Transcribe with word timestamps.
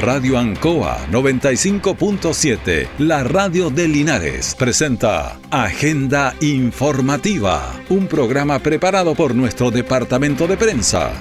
Radio 0.00 0.36
Ancoa 0.36 1.06
95.7, 1.10 2.86
la 2.98 3.24
radio 3.24 3.70
de 3.70 3.88
Linares, 3.88 4.54
presenta 4.54 5.38
Agenda 5.50 6.34
Informativa, 6.42 7.72
un 7.88 8.06
programa 8.06 8.58
preparado 8.58 9.14
por 9.14 9.34
nuestro 9.34 9.70
departamento 9.70 10.46
de 10.46 10.58
prensa. 10.58 11.12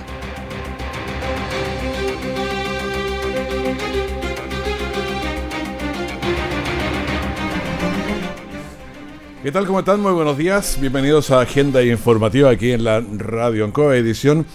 ¿Qué 9.42 9.52
tal? 9.54 9.66
¿Cómo 9.66 9.80
están? 9.80 10.02
Muy 10.02 10.12
buenos 10.12 10.38
días. 10.38 10.78
Bienvenidos 10.82 11.32
a 11.32 11.40
Agenda 11.40 11.82
Informativa 11.82 12.50
aquí 12.50 12.74
en 12.74 12.84
la 12.84 13.00
Radio 13.00 13.64
Ancoa, 13.64 13.96
edición 13.96 14.46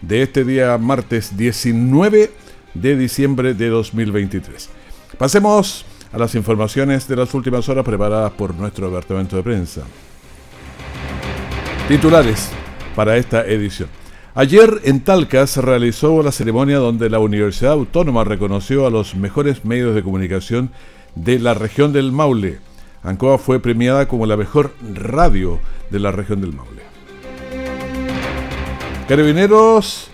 de 0.00 0.22
este 0.22 0.44
día 0.44 0.78
martes 0.78 1.36
19 1.36 2.45
de 2.80 2.96
diciembre 2.96 3.54
de 3.54 3.68
2023. 3.68 4.68
Pasemos 5.18 5.84
a 6.12 6.18
las 6.18 6.34
informaciones 6.34 7.08
de 7.08 7.16
las 7.16 7.34
últimas 7.34 7.68
horas 7.68 7.84
preparadas 7.84 8.32
por 8.32 8.54
nuestro 8.54 8.86
departamento 8.86 9.36
de 9.36 9.42
prensa. 9.42 9.82
Titulares 11.88 12.50
para 12.94 13.16
esta 13.16 13.44
edición. 13.46 13.88
Ayer 14.34 14.80
en 14.84 15.00
Talca 15.00 15.46
se 15.46 15.62
realizó 15.62 16.22
la 16.22 16.32
ceremonia 16.32 16.78
donde 16.78 17.08
la 17.08 17.18
Universidad 17.18 17.72
Autónoma 17.72 18.24
reconoció 18.24 18.86
a 18.86 18.90
los 18.90 19.14
mejores 19.14 19.64
medios 19.64 19.94
de 19.94 20.02
comunicación 20.02 20.70
de 21.14 21.38
la 21.38 21.54
región 21.54 21.92
del 21.92 22.12
Maule. 22.12 22.58
Ancoa 23.02 23.38
fue 23.38 23.60
premiada 23.60 24.08
como 24.08 24.26
la 24.26 24.36
mejor 24.36 24.74
radio 24.92 25.58
de 25.90 26.00
la 26.00 26.12
región 26.12 26.40
del 26.40 26.52
Maule. 26.52 26.82
Carabineros 29.08 30.10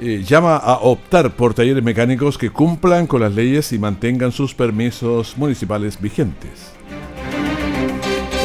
eh, 0.00 0.22
llama 0.26 0.56
a 0.56 0.78
optar 0.78 1.36
por 1.36 1.52
talleres 1.52 1.82
mecánicos 1.82 2.38
que 2.38 2.50
cumplan 2.50 3.06
con 3.06 3.20
las 3.20 3.34
leyes 3.34 3.72
y 3.72 3.78
mantengan 3.78 4.32
sus 4.32 4.54
permisos 4.54 5.36
municipales 5.36 6.00
vigentes. 6.00 6.72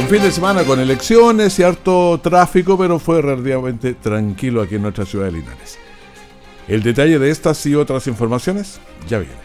Un 0.02 0.08
fin 0.08 0.22
de 0.22 0.32
semana 0.32 0.64
con 0.64 0.80
elecciones 0.80 1.58
y 1.60 1.64
harto 1.64 2.20
tráfico, 2.22 2.78
pero 2.78 3.00
fue 3.00 3.22
relativamente 3.22 3.94
tranquilo 3.94 4.62
aquí 4.62 4.76
en 4.76 4.84
nuestra 4.84 5.06
ciudad 5.06 5.26
de 5.26 5.32
Linares. 5.34 5.78
El 6.68 6.84
detalle 6.84 7.18
de 7.18 7.30
estas 7.30 7.66
y 7.66 7.76
otras 7.76 8.08
informaciones 8.08 8.80
ya 9.08 9.20
viene. 9.20 9.36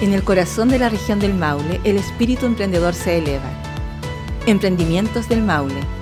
En 0.00 0.12
el 0.12 0.22
corazón 0.22 0.68
de 0.68 0.78
la 0.78 0.88
región 0.88 1.18
del 1.18 1.34
Maule, 1.34 1.80
el 1.84 1.96
espíritu 1.96 2.46
emprendedor 2.46 2.94
se 2.94 3.18
eleva. 3.18 3.50
Emprendimientos 4.46 5.28
del 5.28 5.42
Maule 5.42 5.95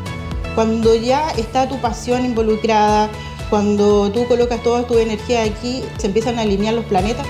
cuando 0.55 0.95
ya 0.95 1.31
está 1.31 1.69
tu 1.69 1.79
pasión 1.81 2.25
involucrada, 2.25 3.09
cuando 3.51 4.11
tú 4.11 4.27
colocas 4.27 4.63
toda 4.63 4.87
tu 4.87 4.99
energía 4.99 5.43
aquí, 5.43 5.83
se 5.99 6.07
empiezan 6.07 6.39
a 6.39 6.43
alinear 6.43 6.75
los 6.75 6.85
planetas. 6.85 7.27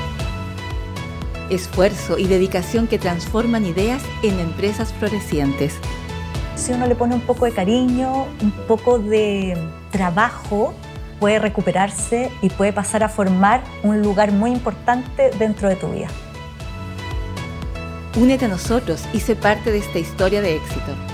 Esfuerzo 1.51 2.19
y 2.19 2.27
dedicación 2.27 2.87
que 2.87 2.99
transforman 2.99 3.65
ideas 3.65 4.03
en 4.23 4.39
empresas 4.41 4.93
florecientes. 4.93 5.75
Si 6.57 6.73
uno 6.73 6.87
le 6.87 6.95
pone 6.95 7.15
un 7.15 7.21
poco 7.21 7.47
de 7.47 7.53
cariño, 7.53 8.27
un 8.41 8.53
poco 8.67 8.99
de 8.99 9.57
trabajo, 9.91 10.75
puede 11.21 11.39
recuperarse 11.39 12.31
y 12.43 12.51
puede 12.51 12.73
pasar 12.73 13.03
a 13.03 13.09
formar 13.09 13.63
un 13.83 14.03
lugar 14.03 14.33
muy 14.33 14.51
importante 14.51 15.31
dentro 15.39 15.69
de 15.69 15.77
tu 15.77 15.89
vida. 15.89 16.09
Únete 18.17 18.45
a 18.45 18.49
nosotros 18.49 19.05
y 19.13 19.21
sé 19.21 19.35
parte 19.35 19.73
de 19.73 19.79
esta 19.79 19.99
historia 19.99 20.41
de 20.41 20.57
éxito. 20.57 21.14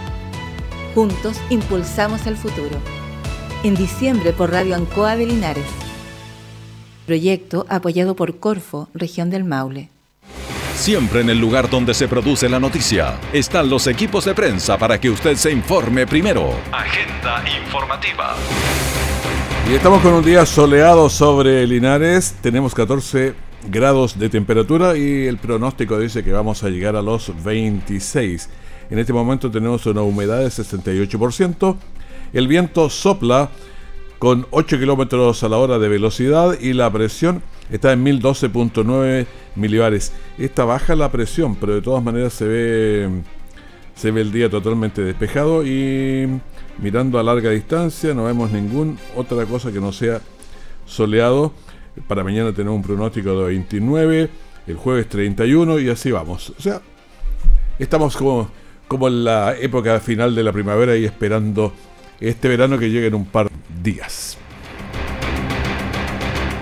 Juntos 0.95 1.41
impulsamos 1.51 2.27
el 2.27 2.37
futuro. 2.37 2.77
En 3.63 3.77
diciembre 3.77 4.33
por 4.33 4.51
Radio 4.51 4.75
Ancoa 4.75 5.15
de 5.15 5.27
Linares. 5.27 5.67
Proyecto 7.07 7.65
apoyado 7.69 8.17
por 8.17 8.39
Corfo, 8.39 8.89
región 8.93 9.31
del 9.31 9.45
Maule. 9.45 9.89
Siempre 10.75 11.21
en 11.21 11.31
el 11.31 11.39
lugar 11.39 11.71
donde 11.71 11.95
se 11.95 12.09
produce 12.09 12.49
la 12.49 12.59
noticia 12.59 13.21
están 13.33 13.71
los 13.71 13.87
equipos 13.87 14.25
de 14.25 14.35
prensa 14.35 14.79
para 14.79 15.01
que 15.01 15.11
usted 15.11 15.37
se 15.37 15.53
informe 15.53 16.07
primero. 16.07 16.55
Agenda 16.73 17.45
informativa. 17.63 18.35
Y 19.71 19.75
estamos 19.75 20.03
con 20.03 20.15
un 20.15 20.25
día 20.25 20.45
soleado 20.45 21.09
sobre 21.09 21.65
Linares. 21.69 22.35
Tenemos 22.41 22.75
14 22.75 23.35
grados 23.69 24.19
de 24.19 24.29
temperatura 24.29 24.97
y 24.97 25.27
el 25.27 25.39
pronóstico 25.39 26.01
dice 26.01 26.25
que 26.25 26.33
vamos 26.33 26.65
a 26.65 26.69
llegar 26.69 26.97
a 26.97 27.03
los 27.03 27.33
26. 27.45 28.49
En 28.91 28.99
este 28.99 29.13
momento 29.13 29.51
tenemos 29.51 29.87
una 29.87 30.03
humedad 30.03 30.41
de 30.41 30.47
68%. 30.47 31.77
El 32.33 32.49
viento 32.49 32.91
sopla 32.91 33.51
con 34.19 34.47
8 34.51 34.79
kilómetros 34.79 35.43
a 35.45 35.49
la 35.49 35.57
hora 35.59 35.79
de 35.79 35.89
velocidad 35.89 36.59
y 36.61 36.73
la 36.73 36.93
presión 36.93 37.43
está 37.71 37.93
en 37.93 38.05
1012.9 38.05 39.27
milibares. 39.55 40.13
Esta 40.39 40.65
baja 40.65 40.97
la 40.97 41.11
presión, 41.11 41.55
pero 41.57 41.75
de 41.75 41.83
todas 41.83 42.03
maneras 42.03 42.33
se 42.33 42.47
ve, 42.47 43.11
se 43.95 44.11
ve 44.11 44.21
el 44.21 44.33
día 44.33 44.51
totalmente 44.51 45.03
despejado 45.03 45.65
y 45.65 46.29
mirando 46.79 47.19
a 47.19 47.23
larga 47.23 47.51
distancia 47.51 48.13
no 48.15 48.25
vemos 48.25 48.51
ninguna 48.51 48.97
otra 49.17 49.47
cosa 49.47 49.71
que 49.71 49.81
no 49.81 49.93
sea 49.93 50.21
soleado. 50.85 51.53
Para 52.09 52.25
mañana 52.25 52.53
tenemos 52.53 52.77
un 52.77 52.83
pronóstico 52.83 53.39
de 53.41 53.47
29, 53.47 54.31
el 54.67 54.77
jueves 54.77 55.09
31 55.09 55.79
y 55.79 55.89
así 55.89 56.11
vamos. 56.11 56.51
O 56.59 56.61
sea, 56.61 56.83
estamos 57.79 58.17
como 58.17 58.51
como 58.91 59.07
en 59.07 59.23
la 59.23 59.57
época 59.57 60.01
final 60.01 60.35
de 60.35 60.43
la 60.43 60.53
primavera 60.53 60.97
y 60.97 61.05
esperando 61.05 61.73
este 62.21 62.49
verano 62.49 62.77
que 62.77 62.91
llegue 62.91 63.07
en 63.07 63.15
un 63.15 63.25
par 63.25 63.49
de 63.49 63.93
días. 63.93 64.37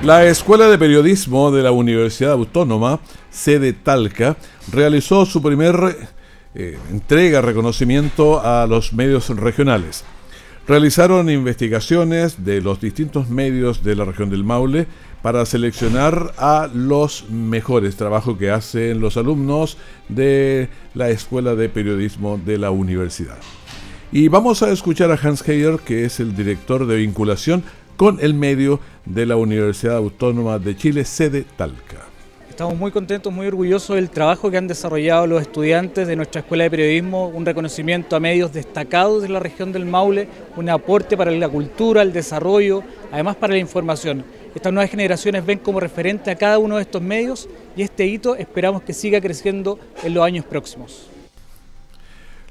La 0.03 0.27
Escuela 0.27 0.69
de 0.69 0.77
Periodismo 0.77 1.51
de 1.51 1.63
la 1.63 1.73
Universidad 1.73 2.33
Autónoma, 2.33 3.01
sede 3.31 3.73
Talca, 3.73 4.37
realizó 4.71 5.25
su 5.25 5.41
primer 5.41 6.11
eh, 6.55 6.79
entrega, 6.91 7.41
reconocimiento 7.41 8.43
a 8.45 8.67
los 8.67 8.93
medios 8.93 9.31
regionales. 9.31 10.05
Realizaron 10.69 11.31
investigaciones 11.31 12.45
de 12.45 12.61
los 12.61 12.79
distintos 12.79 13.31
medios 13.31 13.83
de 13.83 13.97
la 13.97 14.05
región 14.05 14.29
del 14.29 14.45
Maule 14.45 14.87
para 15.23 15.47
seleccionar 15.47 16.35
a 16.37 16.69
los 16.75 17.25
mejores 17.31 17.97
trabajos 17.97 18.37
que 18.37 18.51
hacen 18.51 19.01
los 19.01 19.17
alumnos 19.17 19.79
de 20.11 20.69
la 20.93 21.09
Escuela 21.09 21.55
de 21.55 21.71
Periodismo 21.71 22.39
de 22.45 22.59
la 22.59 22.71
universidad. 22.71 23.39
Y 24.13 24.29
vamos 24.29 24.63
a 24.63 24.71
escuchar 24.71 25.11
a 25.11 25.15
Hans 25.15 25.49
Heyer, 25.49 25.79
que 25.79 26.05
es 26.05 26.21
el 26.21 26.37
director 26.37 26.87
de 26.87 26.97
vinculación 26.97 27.63
con 27.97 28.19
el 28.21 28.35
medio 28.35 28.79
de 29.07 29.25
la 29.25 29.37
Universidad 29.37 29.97
Autónoma 29.97 30.59
de 30.59 30.77
Chile, 30.77 31.07
sede 31.07 31.47
Talca. 31.57 32.08
Estamos 32.59 32.77
muy 32.77 32.91
contentos, 32.91 33.33
muy 33.33 33.47
orgullosos 33.47 33.95
del 33.95 34.11
trabajo 34.11 34.51
que 34.51 34.57
han 34.57 34.67
desarrollado 34.67 35.29
los 35.29 35.43
estudiantes 35.43 36.09
de 36.09 36.17
nuestra 36.17 36.41
Escuela 36.41 36.65
de 36.65 36.71
Periodismo, 36.73 37.29
un 37.29 37.47
reconocimiento 37.47 38.17
a 38.17 38.19
medios 38.19 38.53
destacados 38.53 39.23
de 39.23 39.29
la 39.29 39.39
región 39.39 39.71
del 39.71 39.87
Maule, 39.87 40.29
un 40.57 40.69
aporte 40.69 41.17
para 41.17 41.31
la 41.31 41.49
cultura, 41.49 42.03
el 42.03 42.13
desarrollo, 42.13 42.83
además 43.13 43.37
para 43.37 43.53
la 43.53 43.61
información. 43.61 44.25
Estas 44.57 44.73
nuevas 44.73 44.91
generaciones 44.91 45.47
ven 45.47 45.61
como 45.61 45.79
referente 45.79 46.33
a 46.33 46.35
cada 46.35 46.59
uno 46.59 46.75
de 46.75 46.83
estos 46.83 47.01
medios 47.01 47.49
y 47.77 47.83
este 47.83 48.07
hito 48.09 48.35
esperamos 48.35 48.83
que 48.83 48.93
siga 48.93 49.21
creciendo 49.21 49.79
en 50.03 50.15
los 50.15 50.25
años 50.25 50.45
próximos. 50.45 51.07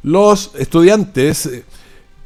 Los 0.04 0.56
estudiantes 0.58 1.48
eh, 1.48 1.66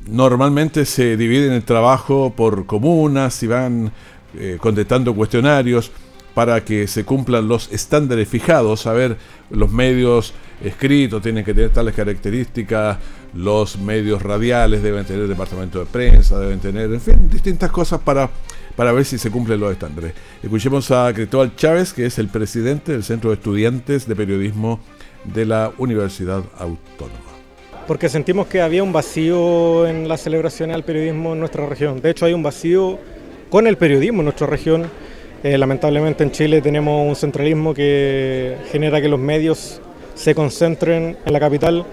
normalmente 0.06 0.86
se 0.86 1.18
dividen 1.18 1.53
el 1.53 1.64
trabajo 1.64 2.31
por 2.31 2.68
comunas 2.68 3.41
y 3.41 3.47
van 3.47 3.91
eh, 4.38 4.59
contestando 4.62 5.16
cuestionarios 5.16 5.91
para 6.34 6.64
que 6.64 6.88
se 6.88 7.03
cumplan 7.03 7.47
los 7.47 7.72
estándares 7.72 8.28
fijados. 8.28 8.88
A 8.88 8.94
ver, 8.94 9.18
los 9.50 9.72
medios 9.72 10.34
escritos 10.64 11.22
tienen 11.22 11.44
que 11.44 11.53
tener 11.53 11.72
tales 11.72 11.96
características, 11.96 12.97
los 13.34 13.78
medios 13.78 14.22
radiales 14.22 14.84
deben 14.84 15.06
tener 15.06 15.28
departamento 15.28 15.80
de 15.80 15.86
prensa, 15.86 16.40
deben 16.40 16.59
tener, 16.59 16.94
en 16.94 17.02
fin, 17.02 17.30
distintas 17.30 17.72
cosas 17.72 18.00
para 18.00 18.30
para 18.75 18.91
ver 18.91 19.06
si 19.06 19.18
se 19.18 19.30
cumplen 19.30 19.59
los 19.59 19.72
estándares. 19.72 20.14
Escuchemos 20.41 20.91
a 20.91 21.11
Cristóbal 21.14 21.55
Chávez, 21.55 21.94
que 21.94 22.05
es 22.05 22.17
el 22.20 22.28
presidente 22.28 22.91
del 22.91 23.03
Centro 23.03 23.29
de 23.29 23.35
Estudiantes 23.35 24.08
de 24.08 24.16
Periodismo 24.16 24.79
de 25.23 25.46
la 25.46 25.72
Universidad 25.78 26.44
Autónoma. 26.58 27.32
Porque 27.88 28.09
sentimos 28.09 28.47
que 28.47 28.61
había 28.61 28.84
un 28.84 28.94
vacío 28.94 29.88
en 29.88 30.08
la 30.08 30.17
celebración 30.17 30.72
al 30.72 30.84
periodismo 30.84 31.34
en 31.34 31.40
nuestra 31.40 31.66
región. 31.66 32.02
De 32.02 32.11
hecho, 32.11 32.26
hay 32.26 32.34
un 32.34 32.44
vacío 32.44 33.00
con 33.50 33.67
el 33.67 33.78
periodismo 33.78 34.22
en 34.22 34.26
nuestra 34.26 34.47
región. 34.47 34.90
Eh, 35.43 35.58
lamentablemente 35.58 36.23
en 36.23 36.32
Chile 36.32 36.61
tenemos 36.61 37.08
un 37.08 37.16
centralismo 37.16 37.73
que 37.73 38.58
genera 38.72 39.02
que 39.02 39.08
los 39.08 39.20
medios 39.20 39.82
se 40.14 40.35
concentren 40.35 41.17
en 41.26 41.34
la 41.34 41.40
capital. 41.40 41.84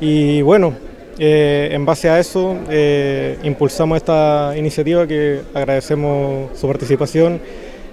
Y 0.00 0.40
bueno, 0.40 0.72
eh, 1.18 1.68
en 1.72 1.84
base 1.84 2.08
a 2.08 2.18
eso, 2.18 2.56
eh, 2.70 3.38
impulsamos 3.42 3.96
esta 3.96 4.54
iniciativa 4.56 5.06
que 5.06 5.40
agradecemos 5.52 6.58
su 6.58 6.66
participación, 6.66 7.40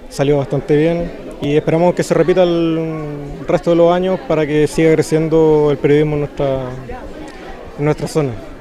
salió 0.08 0.38
bastante 0.38 0.76
bien 0.76 1.10
y 1.42 1.56
esperamos 1.56 1.94
que 1.94 2.02
se 2.02 2.14
repita 2.14 2.42
el 2.42 2.78
resto 3.46 3.70
de 3.70 3.76
los 3.76 3.92
años 3.92 4.20
para 4.26 4.46
que 4.46 4.66
siga 4.66 4.92
creciendo 4.92 5.68
el 5.70 5.76
periodismo 5.76 6.14
en 6.14 6.20
nuestra, 6.20 6.70
en 7.78 7.84
nuestra 7.84 8.08
zona. 8.08 8.53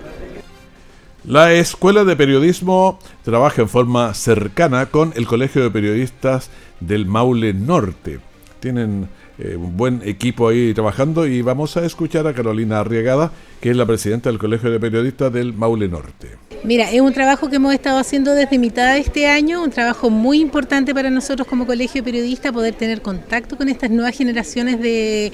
La 1.26 1.54
Escuela 1.54 2.04
de 2.04 2.18
Periodismo 2.18 3.00
trabaja 3.24 3.62
en 3.62 3.70
forma 3.70 4.14
cercana 4.14 4.88
con 4.88 5.14
el 5.16 5.26
Colegio 5.26 5.64
de 5.64 5.72
Periodistas 5.72 6.50
del 6.82 7.06
Maule 7.06 7.54
Norte. 7.54 8.20
Tienen 8.60 9.08
eh, 9.40 9.56
un 9.56 9.78
buen 9.78 10.02
equipo 10.04 10.50
ahí 10.50 10.74
trabajando 10.74 11.26
y 11.26 11.42
vamos 11.42 11.78
a 11.78 11.86
escuchar 11.86 12.28
a 12.28 12.34
Carolina 12.34 12.82
Arriagada, 12.82 13.32
que 13.64 13.70
es 13.70 13.78
la 13.78 13.86
presidenta 13.86 14.30
del 14.30 14.40
Colegio 14.40 14.70
de 14.70 14.78
Periodistas 14.78 15.32
del 15.32 15.54
Maule 15.54 15.88
Norte. 15.88 16.28
Mira, 16.66 16.90
es 16.92 17.00
un 17.02 17.12
trabajo 17.14 17.50
que 17.50 17.58
hemos 17.58 17.74
estado 17.74 17.98
haciendo 17.98 18.34
desde 18.34 18.58
mitad 18.58 18.94
de 18.94 19.00
este 19.00 19.28
año, 19.28 19.64
un 19.64 19.70
trabajo 19.70 20.10
muy 20.10 20.40
importante 20.40 20.94
para 20.94 21.10
nosotros 21.10 21.46
como 21.48 21.66
colegio 21.66 22.02
de 22.02 22.06
periodistas, 22.06 22.52
poder 22.54 22.74
tener 22.74 23.02
contacto 23.02 23.58
con 23.58 23.68
estas 23.68 23.90
nuevas 23.90 24.18
generaciones 24.18 24.82
de, 24.82 25.32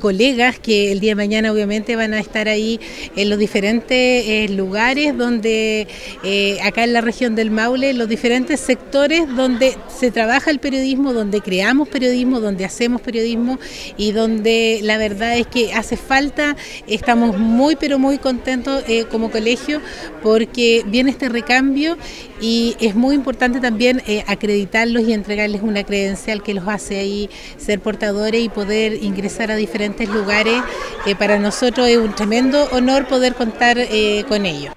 colegas 0.00 0.58
que 0.58 0.92
el 0.92 1.00
día 1.00 1.12
de 1.12 1.16
mañana 1.16 1.52
obviamente 1.52 1.96
van 1.96 2.14
a 2.14 2.18
estar 2.18 2.48
ahí 2.48 2.80
en 3.16 3.28
los 3.28 3.38
diferentes 3.38 3.96
eh, 3.98 4.48
lugares 4.50 5.16
donde, 5.16 5.86
eh, 6.22 6.58
acá 6.62 6.84
en 6.84 6.92
la 6.94 7.00
región 7.02 7.34
del 7.34 7.50
Maule, 7.50 7.92
los 7.92 8.08
diferentes 8.08 8.60
sectores 8.60 9.26
donde 9.36 9.76
se 9.88 10.10
trabaja 10.10 10.50
el 10.50 10.60
periodismo, 10.60 11.12
donde 11.12 11.42
creamos 11.42 11.88
periodismo, 11.88 12.40
donde 12.40 12.64
hacemos 12.64 13.02
periodismo 13.02 13.58
y 13.98 14.12
donde 14.12 14.80
la 14.82 14.96
verdad 14.96 15.36
es 15.36 15.46
que 15.46 15.74
hace 15.74 15.98
falta, 15.98 16.56
estamos 16.86 17.38
muy 17.38 17.69
pero 17.76 17.98
muy 17.98 18.18
contentos 18.18 18.82
eh, 18.88 19.04
como 19.10 19.30
colegio 19.30 19.80
porque 20.22 20.84
viene 20.86 21.10
este 21.10 21.28
recambio 21.28 21.96
y 22.40 22.76
es 22.80 22.94
muy 22.94 23.14
importante 23.14 23.60
también 23.60 24.02
eh, 24.06 24.24
acreditarlos 24.26 25.02
y 25.02 25.12
entregarles 25.12 25.62
una 25.62 25.84
credencial 25.84 26.42
que 26.42 26.54
los 26.54 26.66
hace 26.66 26.98
ahí 26.98 27.30
ser 27.58 27.80
portadores 27.80 28.42
y 28.42 28.48
poder 28.48 28.94
ingresar 29.02 29.50
a 29.50 29.56
diferentes 29.56 30.08
lugares. 30.08 30.62
Eh, 31.06 31.14
para 31.14 31.38
nosotros 31.38 31.86
es 31.88 31.98
un 31.98 32.14
tremendo 32.14 32.64
honor 32.72 33.06
poder 33.06 33.34
contar 33.34 33.76
eh, 33.78 34.24
con 34.28 34.46
ellos. 34.46 34.74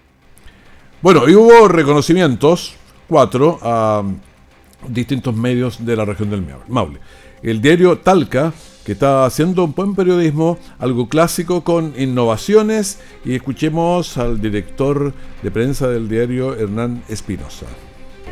Bueno, 1.01 1.27
y 1.27 1.35
hubo 1.35 1.67
reconocimientos, 1.67 2.75
cuatro, 3.07 3.59
a 3.61 4.03
distintos 4.87 5.35
medios 5.35 5.85
de 5.85 5.95
la 5.95 6.05
región 6.05 6.29
del 6.29 6.45
Maule. 6.67 6.99
El 7.41 7.61
diario 7.61 7.97
Talca 7.97 8.53
que 8.85 8.91
está 8.91 9.25
haciendo 9.25 9.63
un 9.63 9.73
buen 9.73 9.95
periodismo, 9.95 10.57
algo 10.79 11.07
clásico 11.07 11.63
con 11.63 11.93
innovaciones 11.97 12.99
y 13.23 13.35
escuchemos 13.35 14.17
al 14.17 14.41
director 14.41 15.13
de 15.41 15.51
prensa 15.51 15.87
del 15.87 16.09
diario 16.09 16.55
Hernán 16.55 17.03
Espinosa. 17.07 17.65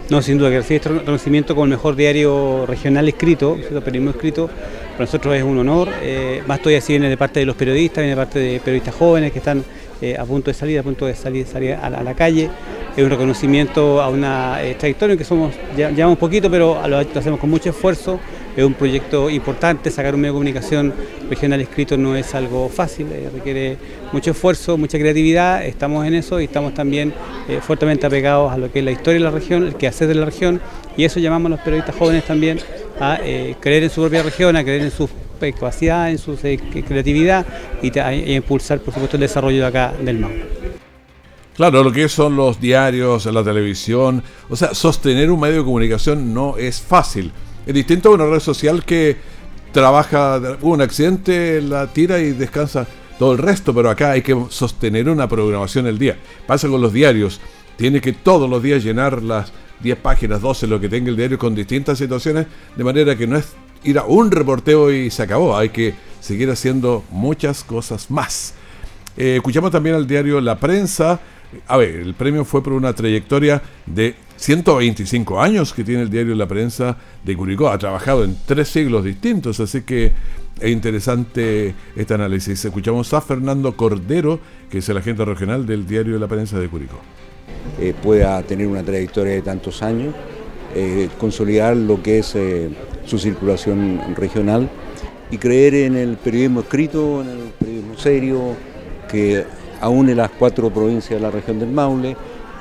No, 0.09 0.21
sin 0.21 0.38
duda 0.38 0.50
que 0.50 0.57
recibir 0.57 0.81
este 0.81 0.89
reconocimiento 0.89 1.56
como 1.56 1.65
el 1.65 1.71
mejor 1.71 1.95
diario 1.95 2.65
regional 2.65 3.07
escrito, 3.07 3.56
periodismo 3.56 4.09
escrito, 4.09 4.48
para 4.48 5.06
nosotros 5.06 5.33
es 5.36 5.44
un 5.44 5.57
honor. 5.59 5.88
Eh, 6.01 6.44
más 6.48 6.59
todavía 6.59 6.81
si 6.81 6.94
viene 6.94 7.07
de 7.07 7.15
parte 7.15 7.39
de 7.39 7.45
los 7.45 7.56
periodistas, 7.56 8.00
viene 8.00 8.09
de 8.09 8.18
parte 8.18 8.39
de 8.39 8.59
periodistas 8.59 8.94
jóvenes 8.94 9.31
que 9.31 9.39
están 9.39 9.63
eh, 10.01 10.18
a 10.19 10.25
punto 10.25 10.51
de 10.51 10.53
salir, 10.53 10.80
a 10.80 10.83
punto 10.83 11.06
de 11.06 11.15
salir, 11.15 11.45
salir 11.45 11.75
a, 11.75 11.89
la, 11.89 12.13
calle. 12.13 12.50
Es 12.98 13.01
un 13.01 13.09
reconocimiento 13.09 14.01
a 14.01 14.09
una 14.09 14.62
eh, 14.62 14.75
trayectoria 14.75 15.15
que 15.15 15.24
somos, 15.24 15.53
ya, 15.77 15.92
llevamos 15.92 16.18
poquito, 16.18 16.51
pero 16.51 16.86
lo 16.89 16.98
hacemos 16.98 17.39
con 17.39 17.50
mucho 17.50 17.69
esfuerzo 17.69 18.19
es 18.56 18.63
un 18.63 18.74
proyecto 18.74 19.30
importante, 19.30 19.89
sacar 19.92 20.13
un 20.13 20.21
medio 20.21 20.33
de 20.33 20.36
comunicación 20.36 20.94
regional 21.30 21.62
escrito 21.62 21.98
no 21.98 22.15
es 22.15 22.36
algo 22.36 22.69
fácil, 22.69 23.07
eh, 23.12 23.30
requiere 23.33 23.77
mucho 24.12 24.31
esfuerzo, 24.31 24.77
mucha 24.77 25.00
creatividad, 25.00 25.65
estamos 25.65 26.06
en 26.06 26.15
eso 26.15 26.39
y 26.42 26.45
estamos 26.45 26.74
también 26.74 27.13
eh, 27.48 27.59
fuertemente 27.62 28.06
apegados 28.06 28.51
a 28.51 28.57
lo 28.57 28.71
que 28.71 28.80
es 28.80 28.86
la 28.86 28.92
historia 28.92 29.19
de 29.19 29.25
la 29.25 29.31
región, 29.31 29.65
el 29.65 29.75
quehacer 29.75 30.07
de 30.07 30.15
la 30.15 30.25
región 30.25 30.62
y 30.98 31.06
eso 31.06 31.19
llamamos 31.19 31.48
a 31.48 31.56
los 31.56 31.59
periodistas 31.62 31.95
jóvenes 31.95 32.25
también 32.25 32.59
a 33.00 33.19
eh, 33.24 33.56
creer 33.59 33.83
en 33.83 33.89
su 33.89 34.01
propia 34.01 34.24
región, 34.24 34.56
a 34.56 34.63
creer 34.63 34.81
en 34.81 34.92
su 34.92 35.09
capacidad, 35.39 36.12
en 36.12 36.19
su 36.19 36.38
creatividad 36.38 37.45
y 37.81 37.98
a, 37.98 38.13
impulsar 38.13 38.80
por 38.80 38.94
supuesto 38.94 39.18
el 39.18 39.21
desarrollo 39.21 39.62
de 39.62 39.65
acá 39.65 39.94
del 40.03 40.19
MAU. 40.19 40.31
Claro, 41.56 41.83
lo 41.83 41.92
que 41.92 42.07
son 42.07 42.36
los 42.36 42.59
diarios, 42.59 43.25
la 43.25 43.44
televisión, 43.44 44.24
o 44.50 44.56
sea, 44.56 44.74
sostener 44.74 45.30
un 45.31 45.39
medio 45.39 45.57
de 45.57 45.63
comunicación 45.63 46.33
no 46.33 46.57
es 46.57 46.81
fácil. 46.81 47.31
Es 47.66 47.74
distinto 47.74 48.10
a 48.10 48.13
una 48.13 48.25
red 48.25 48.40
social 48.40 48.84
que 48.84 49.18
trabaja, 49.72 50.42
un 50.62 50.81
accidente, 50.81 51.62
la 51.62 51.88
tira 51.88 52.19
y 52.19 52.31
descansa 52.31 52.88
todo 53.19 53.34
el 53.34 53.38
resto, 53.38 53.74
pero 53.74 53.90
acá 53.90 54.12
hay 54.12 54.22
que 54.24 54.36
sostener 54.50 55.08
una 55.10 55.30
programación 55.30 55.86
el 55.88 56.00
día. 56.00 56.18
Pasa 56.48 56.68
con 56.68 56.81
los 56.81 56.92
diarios, 56.92 57.40
tiene 57.78 58.02
que 58.02 58.13
todos 58.13 58.50
los 58.50 58.63
días 58.63 58.84
llenar 58.84 59.22
las 59.22 59.52
10 59.81 59.98
páginas, 59.98 60.42
12, 60.42 60.68
lo 60.68 60.80
que 60.80 60.90
tenga 60.90 61.10
el 61.10 61.16
diario 61.16 61.38
con 61.38 61.54
distintas 61.54 61.98
situaciones, 61.98 62.48
de 62.75 62.84
manera 62.84 63.16
que 63.16 63.28
no 63.28 63.38
es 63.38 63.54
ir 63.84 63.98
a 63.98 64.06
un 64.06 64.31
reporteo 64.31 64.92
y 64.92 65.10
se 65.10 65.24
acabó, 65.24 65.56
hay 65.56 65.69
que 65.69 65.94
seguir 66.19 66.50
haciendo 66.50 67.04
muchas 67.10 67.63
cosas 67.63 68.10
más. 68.10 68.54
Eh, 69.18 69.36
escuchamos 69.36 69.72
también 69.72 69.96
al 69.96 70.08
diario 70.08 70.40
La 70.42 70.58
Prensa. 70.58 71.19
A 71.68 71.77
ver, 71.77 71.95
el 71.95 72.13
premio 72.13 72.45
fue 72.45 72.63
por 72.63 72.74
una 72.74 72.94
trayectoria 72.94 73.62
de 73.86 74.15
125 74.38 75.42
años 75.42 75.74
que 75.74 75.83
tiene 75.83 76.03
el 76.03 76.09
diario 76.09 76.33
La 76.36 76.48
Prensa 76.48 76.98
de 77.24 77.36
Curicó. 77.36 77.69
Ha 77.69 77.77
trabajado 77.77 78.24
en 78.24 78.36
tres 78.45 78.69
siglos 78.69 79.03
distintos, 79.03 79.59
así 79.59 79.81
que 79.81 80.13
es 80.59 80.71
interesante 80.71 81.75
este 81.95 82.13
análisis. 82.13 82.63
Escuchamos 82.63 83.13
a 83.13 83.21
Fernando 83.21 83.75
Cordero, 83.75 84.39
que 84.69 84.80
es 84.80 84.89
el 84.89 84.98
agente 84.98 85.25
regional 85.25 85.65
del 85.65 85.86
diario 85.86 86.18
La 86.18 86.27
Prensa 86.27 86.59
de 86.59 86.69
Curicó. 86.69 87.00
Eh, 87.80 87.94
pueda 88.01 88.42
tener 88.44 88.68
una 88.68 88.83
trayectoria 88.83 89.33
de 89.33 89.42
tantos 89.42 89.83
años, 89.83 90.15
eh, 90.75 91.09
consolidar 91.19 91.75
lo 91.75 92.01
que 92.01 92.19
es 92.19 92.33
eh, 92.36 92.69
su 93.06 93.19
circulación 93.19 94.15
regional 94.15 94.69
y 95.30 95.38
creer 95.38 95.75
en 95.75 95.95
el 95.95 96.18
periodismo 96.18 96.62
escrito, 96.62 97.21
en 97.21 97.30
el 97.30 97.38
periodismo 97.59 97.98
serio, 97.98 98.56
que 99.09 99.45
aúne 99.81 100.12
en 100.12 100.19
las 100.19 100.30
cuatro 100.30 100.69
provincias 100.69 101.19
de 101.19 101.19
la 101.19 101.31
región 101.31 101.60
del 101.60 101.69
Maule 101.69 102.16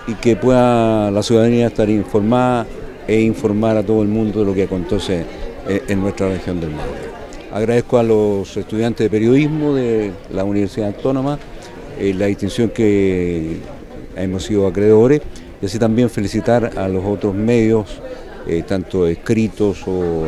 y 0.06 0.14
que 0.14 0.34
pueda 0.34 1.11
la 1.11 1.22
ciudadanía 1.22 1.69
estar 1.69 1.88
informada 1.88 2.67
e 3.06 3.20
informar 3.20 3.76
a 3.76 3.82
todo 3.82 4.02
el 4.02 4.08
mundo 4.08 4.40
de 4.40 4.46
lo 4.46 4.55
que 4.55 4.64
acontece 4.64 5.25
eh, 5.69 5.82
en 5.87 6.00
nuestra 6.00 6.28
región 6.28 6.61
del 6.61 6.70
Maule. 6.70 7.11
Agradezco 7.52 7.99
a 7.99 8.02
los 8.02 8.56
estudiantes 8.56 9.05
de 9.05 9.11
periodismo 9.11 9.75
de 9.75 10.12
la 10.32 10.44
Universidad 10.44 10.88
Autónoma 10.88 11.38
eh, 11.99 12.14
la 12.14 12.26
distinción 12.26 12.70
que 12.70 13.58
hemos 14.16 14.44
sido 14.44 14.66
acreedores 14.66 15.20
y 15.61 15.66
así 15.66 15.78
también 15.78 16.08
felicitar 16.08 16.78
a 16.78 16.88
los 16.88 17.05
otros 17.05 17.34
medios, 17.34 18.00
eh, 18.46 18.62
tanto 18.66 19.06
escritos 19.06 19.87
o 19.87 20.25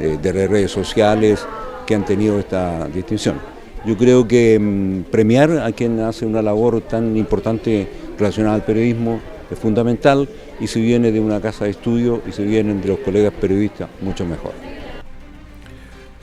de 0.00 0.32
redes 0.32 0.72
sociales, 0.72 1.46
que 1.86 1.94
han 1.94 2.04
tenido 2.04 2.40
esta 2.40 2.88
distinción. 2.88 3.53
Yo 3.86 3.98
creo 3.98 4.26
que 4.26 4.58
mm, 4.58 5.10
premiar 5.10 5.58
a 5.58 5.70
quien 5.72 6.00
hace 6.00 6.24
una 6.24 6.40
labor 6.40 6.80
tan 6.80 7.16
importante 7.16 7.86
relacionada 8.18 8.54
al 8.54 8.64
periodismo 8.64 9.20
es 9.50 9.58
fundamental 9.58 10.28
y 10.58 10.66
si 10.66 10.80
viene 10.80 11.12
de 11.12 11.20
una 11.20 11.40
casa 11.40 11.66
de 11.66 11.72
estudio 11.72 12.22
y 12.26 12.32
si 12.32 12.44
vienen 12.44 12.80
de 12.80 12.88
los 12.88 12.98
colegas 13.00 13.34
periodistas, 13.38 13.90
mucho 14.00 14.24
mejor. 14.24 14.52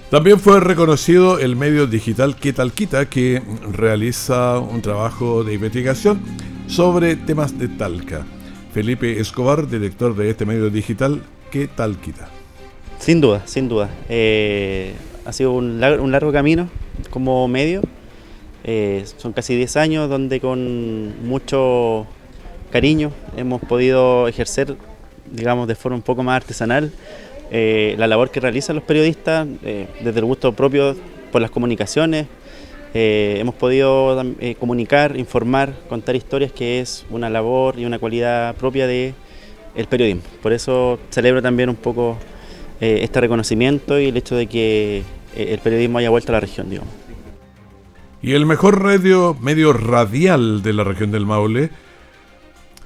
También 0.09 0.39
fue 0.39 0.59
reconocido 0.59 1.39
el 1.39 1.55
medio 1.55 1.87
digital 1.87 2.35
Quetalquita 2.35 3.05
que 3.05 3.41
realiza 3.71 4.59
un 4.59 4.81
trabajo 4.81 5.43
de 5.43 5.53
investigación 5.53 6.19
sobre 6.67 7.15
temas 7.15 7.57
de 7.57 7.67
Talca. 7.67 8.25
Felipe 8.73 9.19
Escobar, 9.19 9.69
director 9.69 10.15
de 10.15 10.31
este 10.31 10.45
medio 10.45 10.69
digital, 10.69 11.21
Quetalquita. 11.51 12.27
Sin 12.99 13.21
duda, 13.21 13.43
sin 13.45 13.69
duda. 13.69 13.89
Eh, 14.09 14.93
ha 15.25 15.31
sido 15.31 15.53
un 15.53 15.79
largo 15.79 16.31
camino 16.31 16.67
como 17.09 17.47
medio 17.47 17.81
eh, 18.63 19.05
son 19.17 19.33
casi 19.33 19.55
10 19.55 19.77
años 19.77 20.09
donde 20.09 20.39
con 20.39 21.27
mucho 21.27 22.05
cariño 22.69 23.11
hemos 23.35 23.59
podido 23.61 24.27
ejercer, 24.27 24.75
digamos, 25.31 25.67
de 25.67 25.75
forma 25.75 25.95
un 25.95 26.03
poco 26.03 26.21
más 26.21 26.35
artesanal 26.37 26.91
eh, 27.49 27.95
la 27.97 28.07
labor 28.07 28.29
que 28.29 28.39
realizan 28.39 28.75
los 28.75 28.85
periodistas 28.85 29.47
eh, 29.63 29.87
desde 30.03 30.19
el 30.19 30.25
gusto 30.25 30.53
propio 30.53 30.95
por 31.31 31.41
las 31.41 31.49
comunicaciones. 31.49 32.27
hemos 32.93 33.55
podido 33.55 34.21
comunicar, 34.59 35.17
informar, 35.17 35.73
contar 35.89 36.15
historias, 36.15 36.51
que 36.51 36.81
es 36.81 37.05
una 37.09 37.29
labor 37.29 37.79
y 37.79 37.85
una 37.85 37.99
cualidad 37.99 38.55
propia 38.55 38.85
del 38.85 39.13
el 39.75 39.87
periodismo. 39.87 40.23
Por 40.43 40.51
eso 40.51 40.99
celebro 41.09 41.41
también 41.41 41.69
un 41.69 41.77
poco 41.77 42.17
este 42.81 43.21
reconocimiento 43.21 43.97
y 43.97 44.07
el 44.09 44.17
hecho 44.17 44.35
de 44.35 44.47
que 44.47 45.03
el 45.35 45.59
periodismo 45.59 45.97
haya 45.97 46.09
vuelto 46.09 46.31
a 46.31 46.33
la 46.33 46.39
región, 46.39 46.69
digamos. 46.69 46.93
Y 48.21 48.33
el 48.33 48.45
mejor 48.45 48.83
radio, 48.83 49.35
medio 49.41 49.73
radial 49.73 50.61
de 50.61 50.73
la 50.73 50.83
región 50.83 51.11
del 51.11 51.25
Maule 51.25 51.71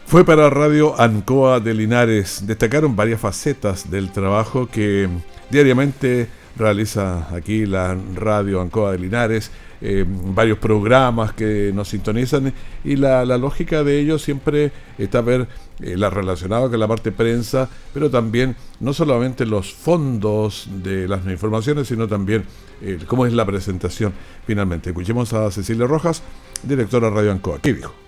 fue 0.06 0.24
para 0.24 0.50
Radio 0.50 1.00
Ancoa 1.00 1.60
de 1.60 1.74
Linares. 1.74 2.48
Destacaron 2.48 2.96
varias 2.96 3.20
facetas 3.20 3.90
del 3.92 4.12
trabajo 4.12 4.68
que 4.68 5.10
diariamente 5.50 6.28
realiza 6.58 7.28
aquí 7.36 7.66
la 7.66 7.98
Radio 8.14 8.62
Ancoa 8.62 8.94
de 8.94 9.00
Linares, 9.00 9.52
eh, 9.88 10.04
varios 10.08 10.58
programas 10.58 11.34
que 11.34 11.72
nos 11.72 11.89
sintonizan 11.89 12.51
y 12.84 12.96
la, 12.96 13.24
lógica 13.38 13.84
de 13.84 14.00
ellos 14.00 14.24
siempre 14.24 14.72
está 14.98 15.20
a 15.20 15.22
ver 15.22 15.48
eh, 15.80 15.96
la 15.96 16.10
relacionada 16.10 16.68
con 16.72 16.80
la 16.80 16.88
parte 16.88 17.12
prensa, 17.12 17.70
pero 17.94 18.10
también 18.10 18.56
no 18.80 18.94
solamente 18.96 19.46
los 19.46 19.75
fondos 19.75 20.68
de 20.82 21.08
las 21.08 21.24
informaciones, 21.27 21.88
sino 21.88 22.08
también 22.08 22.46
eh, 22.82 22.98
cómo 23.06 23.27
es 23.27 23.34
la 23.34 23.46
presentación 23.46 24.12
finalmente. 24.48 24.89
Escuchemos 24.89 25.34
a 25.34 25.51
Cecilia 25.51 25.86
Rojas, 25.86 26.24
directora 26.63 27.12
Radio 27.12 27.32
Ancoa. 27.32 27.60
¿Qué 27.62 27.75
dijo? 27.75 28.05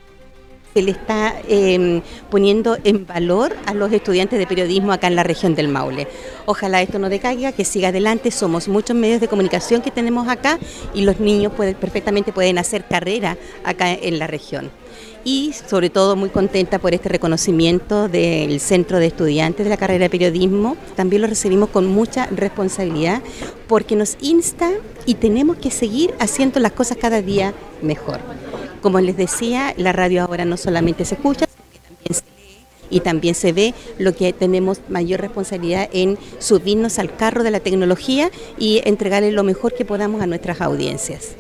Se 0.78 0.84
le 0.84 0.92
está 0.92 1.34
em, 1.48 2.04
poniendo 2.30 2.78
en 2.84 3.08
valor 3.08 3.56
a 3.66 3.74
los 3.74 3.92
estudiantes 3.92 4.38
de 4.38 4.46
periodismo 4.46 4.92
acá 4.92 5.08
en 5.08 5.16
la 5.16 5.24
región 5.24 5.56
del 5.56 5.70
Maule. 5.70 6.08
Ojalá 6.46 6.84
esto 6.84 7.00
no 7.00 7.10
decaiga, 7.10 7.52
que 7.52 7.66
siga 7.66 7.88
adelante. 7.88 8.30
Somos 8.30 8.68
muchos 8.68 8.96
medios 8.96 9.20
de 9.20 9.28
comunicación 9.28 9.82
que 9.82 9.90
tenemos 9.90 10.28
acá 10.28 10.60
y 10.94 11.02
los 11.02 11.20
niños 11.20 11.52
perfectamente 11.54 12.32
pueden 12.32 12.60
hacer 12.60 12.86
carrera 12.86 13.40
acá 13.64 13.92
en 13.92 14.20
la 14.20 14.28
región 14.28 14.70
y 15.24 15.52
sobre 15.68 15.90
todo 15.90 16.16
muy 16.16 16.30
contenta 16.30 16.78
por 16.78 16.94
este 16.94 17.10
reconocimiento 17.10 18.08
del 18.08 18.60
Centro 18.60 19.00
de 19.00 19.08
Estudiantes 19.08 19.66
de 19.66 19.72
la 19.72 19.78
carrera 19.78 20.04
de 20.04 20.10
periodismo. 20.12 20.78
También 20.96 21.24
lo 21.24 21.28
recibimos 21.28 21.70
con 21.70 21.88
mucha 21.88 22.28
responsabilidad 22.28 23.24
porque 23.68 23.96
nos 23.96 24.16
insta 24.22 24.70
y 25.08 25.16
tenemos 25.16 25.58
que 25.58 25.72
seguir 25.72 26.14
haciendo 26.20 26.60
las 26.60 26.74
cosas 26.74 26.98
cada 26.98 27.24
día 27.24 27.56
mejor. 27.82 28.20
Como 28.88 29.02
les 29.02 29.18
decía, 29.18 29.74
la 29.76 29.92
radio 29.92 30.24
ahora 30.24 30.46
no 30.46 30.56
solamente 30.56 31.04
se 31.04 31.16
escucha, 31.16 31.46
sino 31.46 31.66
que 31.74 31.80
también 31.82 32.14
se 32.14 32.24
lee 32.38 32.66
y 32.90 33.00
también 33.02 33.36
se 33.36 33.52
ve 33.52 33.74
lo 34.00 34.16
que 34.16 34.32
tenemos 34.32 34.80
mayor 34.88 35.20
responsabilidad 35.20 35.90
en 35.92 36.18
subirnos 36.40 36.98
al 36.98 37.14
carro 37.14 37.44
de 37.44 37.52
la 37.52 37.60
tecnología 37.60 38.32
y 38.58 38.82
entregarle 38.86 39.34
lo 39.34 39.44
mejor 39.44 39.74
que 39.74 39.84
podamos 39.84 40.22
a 40.22 40.26
nuestras 40.26 40.62
audiencias. 40.62 41.36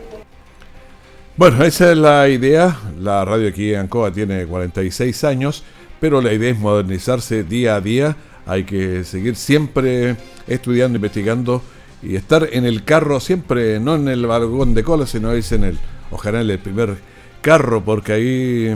Bueno, 1.37 1.63
esa 1.63 1.93
es 1.93 1.97
la 1.97 2.27
idea. 2.27 2.81
La 2.99 3.23
radio 3.23 3.47
aquí 3.47 3.73
en 3.73 3.79
Ancoa 3.79 4.11
tiene 4.11 4.45
46 4.45 5.23
años, 5.23 5.63
pero 6.01 6.21
la 6.21 6.33
idea 6.33 6.51
es 6.51 6.59
modernizarse 6.59 7.45
día 7.45 7.77
a 7.77 7.79
día. 7.79 8.17
Hay 8.45 8.65
que 8.65 9.05
seguir 9.05 9.37
siempre 9.37 10.17
estudiando, 10.47 10.97
investigando 10.97 11.61
y 12.03 12.17
estar 12.17 12.49
en 12.51 12.65
el 12.65 12.83
carro 12.83 13.21
siempre, 13.21 13.79
no 13.79 13.95
en 13.95 14.09
el 14.09 14.27
vagón 14.27 14.73
de 14.73 14.83
cola, 14.83 15.07
sino 15.07 15.31
es 15.31 15.53
en 15.53 15.63
el, 15.63 15.79
ojalá 16.11 16.41
en 16.41 16.49
el 16.49 16.59
primer 16.59 16.97
carro, 17.41 17.83
porque 17.83 18.13
ahí 18.13 18.75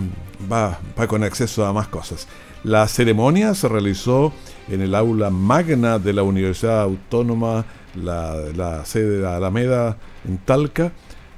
va, 0.51 0.80
va 1.00 1.08
con 1.08 1.24
acceso 1.24 1.65
a 1.65 1.74
más 1.74 1.88
cosas. 1.88 2.27
La 2.63 2.88
ceremonia 2.88 3.56
se 3.56 3.68
realizó 3.68 4.34
en 4.68 4.82
el 4.82 4.96
aula 4.96 5.30
magna 5.30 6.00
de 6.00 6.13
la 6.13 6.24
Universidad 6.24 6.82
Autónoma, 6.82 7.65
la, 7.96 8.36
la 8.56 8.86
sede 8.86 9.20
de 9.20 9.27
Alameda 9.27 9.98
en 10.25 10.38
Talca 10.38 10.91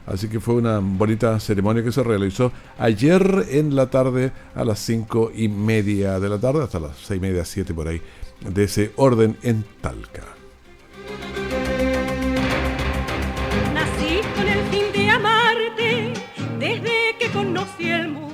Así 0.06 0.28
que 0.28 0.40
fue 0.40 0.56
una 0.56 0.80
bonita 0.80 1.40
ceremonia 1.40 1.84
que 1.84 1.92
se 1.92 2.04
realizó 2.04 2.52
ayer 2.78 3.46
en 3.50 3.76
la 3.76 3.90
tarde 3.90 4.32
a 4.54 4.66
las 4.66 4.80
cinco 4.80 5.32
y 5.34 5.48
media 5.48 6.20
de 6.20 6.30
la 6.30 6.40
tarde, 6.40 6.64
hasta 6.64 6.80
las 6.80 6.98
seis 6.98 7.20
y 7.20 7.22
media, 7.22 7.46
siete 7.46 7.74
por 7.74 7.88
ahí, 7.88 8.02
de 8.42 8.64
ese 8.66 8.92
orden 8.98 9.38
en 9.44 9.64
Talca. 9.82 10.43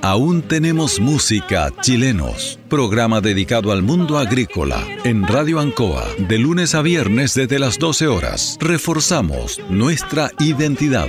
Aún 0.02 0.40
tenemos 0.40 0.98
música, 0.98 1.70
chilenos. 1.82 2.58
Programa 2.70 3.20
dedicado 3.20 3.70
al 3.70 3.82
mundo 3.82 4.16
agrícola 4.16 4.82
en 5.04 5.26
Radio 5.26 5.60
Ancoa, 5.60 6.06
de 6.16 6.38
lunes 6.38 6.74
a 6.74 6.80
viernes 6.80 7.34
desde 7.34 7.58
las 7.58 7.78
12 7.78 8.08
horas. 8.08 8.56
Reforzamos 8.60 9.60
nuestra 9.68 10.30
identidad. 10.38 11.08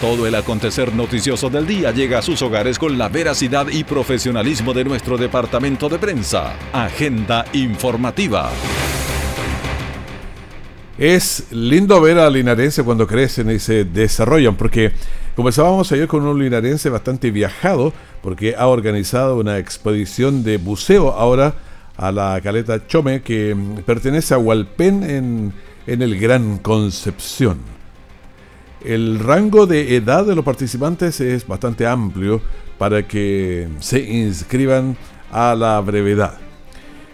Todo 0.00 0.26
el 0.28 0.36
acontecer 0.36 0.94
noticioso 0.94 1.50
del 1.50 1.66
día 1.66 1.90
llega 1.90 2.20
a 2.20 2.22
sus 2.22 2.42
hogares 2.42 2.78
con 2.78 2.96
la 2.98 3.08
veracidad 3.08 3.66
y 3.68 3.82
profesionalismo 3.82 4.72
de 4.72 4.84
nuestro 4.84 5.18
departamento 5.18 5.88
de 5.88 5.98
prensa. 5.98 6.54
Agenda 6.72 7.44
informativa. 7.52 8.52
Es 11.02 11.48
lindo 11.50 12.00
ver 12.00 12.20
a 12.20 12.30
linarense 12.30 12.84
cuando 12.84 13.08
crecen 13.08 13.50
y 13.50 13.58
se 13.58 13.82
desarrollan, 13.84 14.54
porque 14.54 14.92
conversábamos 15.34 15.90
ayer 15.90 16.06
con 16.06 16.24
un 16.24 16.40
linarense 16.40 16.90
bastante 16.90 17.32
viajado, 17.32 17.92
porque 18.22 18.54
ha 18.56 18.68
organizado 18.68 19.36
una 19.36 19.58
expedición 19.58 20.44
de 20.44 20.58
buceo 20.58 21.10
ahora 21.10 21.56
a 21.96 22.12
la 22.12 22.40
caleta 22.40 22.86
Chome, 22.86 23.20
que 23.20 23.56
pertenece 23.84 24.34
a 24.34 24.38
Hualpén 24.38 25.02
en, 25.02 25.52
en 25.88 26.02
el 26.02 26.20
Gran 26.20 26.58
Concepción. 26.58 27.58
El 28.84 29.18
rango 29.18 29.66
de 29.66 29.96
edad 29.96 30.24
de 30.24 30.36
los 30.36 30.44
participantes 30.44 31.20
es 31.20 31.44
bastante 31.44 31.84
amplio 31.84 32.40
para 32.78 33.08
que 33.08 33.66
se 33.80 33.98
inscriban 33.98 34.96
a 35.32 35.56
la 35.56 35.80
brevedad. 35.80 36.38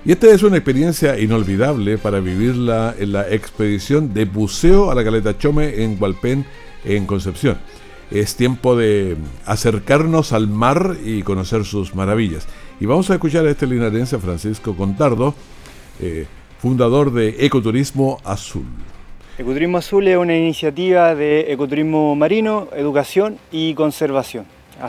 Y 0.05 0.13
esta 0.13 0.29
es 0.29 0.43
una 0.43 0.57
experiencia 0.57 1.19
inolvidable 1.19 1.99
para 1.99 2.21
vivirla 2.21 2.95
en 2.99 3.13
la 3.13 3.29
expedición 3.29 4.15
de 4.15 4.25
buceo 4.25 4.91
a 4.91 4.95
la 4.95 5.03
Caleta 5.03 5.37
Chome 5.37 5.83
en 5.83 5.97
Hualpén, 6.01 6.47
en 6.85 7.05
Concepción. 7.05 7.59
Es 8.11 8.37
tiempo 8.37 8.77
de 8.77 9.17
acercarnos 9.45 10.33
al 10.33 10.49
mar 10.49 10.97
y 11.05 11.23
conocer 11.23 11.65
sus 11.65 11.95
maravillas. 11.95 12.47
Y 12.81 12.87
vamos 12.87 13.11
a 13.11 13.15
escuchar 13.15 13.45
a 13.45 13.51
este 13.51 13.67
linarense 13.67 14.19
Francisco 14.19 14.75
Contardo, 14.77 15.35
eh, 16.01 16.27
fundador 16.59 17.13
de 17.13 17.45
Ecoturismo 17.45 18.19
Azul. 18.25 18.65
Ecoturismo 19.37 19.79
Azul 19.79 20.09
es 20.09 20.17
una 20.17 20.37
iniciativa 20.37 21.15
de 21.15 21.53
ecoturismo 21.53 22.15
marino, 22.15 22.69
educación 22.75 23.39
y 23.53 23.75
conservación. 23.75 24.47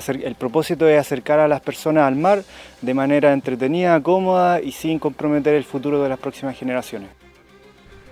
El 0.07 0.35
propósito 0.35 0.87
es 0.87 0.99
acercar 0.99 1.39
a 1.39 1.47
las 1.47 1.61
personas 1.61 2.03
al 2.03 2.15
mar 2.15 2.43
de 2.81 2.93
manera 2.93 3.33
entretenida, 3.33 4.01
cómoda 4.01 4.61
y 4.61 4.71
sin 4.71 4.99
comprometer 4.99 5.55
el 5.55 5.63
futuro 5.63 6.01
de 6.03 6.09
las 6.09 6.19
próximas 6.19 6.57
generaciones. 6.57 7.09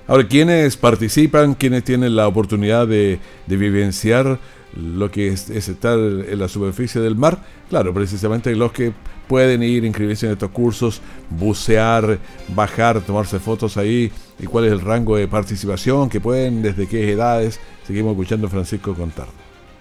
Ahora, 0.08 0.26
¿quiénes 0.26 0.78
participan? 0.78 1.54
¿Quiénes 1.54 1.84
tienen 1.84 2.16
la 2.16 2.28
oportunidad 2.28 2.88
de, 2.88 3.20
vivenciar 3.46 4.40
lo 4.74 5.12
que 5.12 5.28
es, 5.28 5.50
estar 5.50 6.00
en 6.00 6.40
la 6.40 6.48
superficie 6.48 7.02
del 7.02 7.16
mar? 7.16 7.40
Claro, 7.70 7.94
precisamente 7.94 8.56
los 8.56 8.72
que 8.72 8.94
pueden 9.28 9.62
ir, 9.62 9.84
inscribirse 9.84 10.26
en 10.26 10.32
estos 10.32 10.50
cursos, 10.52 11.02
bucear, 11.30 12.20
bajar, 12.56 13.02
tomarse 13.02 13.38
fotos 13.40 13.76
ahí 13.76 14.10
y 14.40 14.46
cuál 14.46 14.66
es 14.66 14.72
el 14.72 14.80
rango 14.80 15.18
de 15.18 15.28
participación 15.28 16.10
que 16.10 16.22
pueden, 16.22 16.62
desde 16.62 16.88
qué 16.88 17.12
edades. 17.12 17.60
Seguimos 17.86 18.12
escuchando 18.12 18.48
a 18.48 18.50
Francisco 18.50 18.94
contar. 18.96 19.28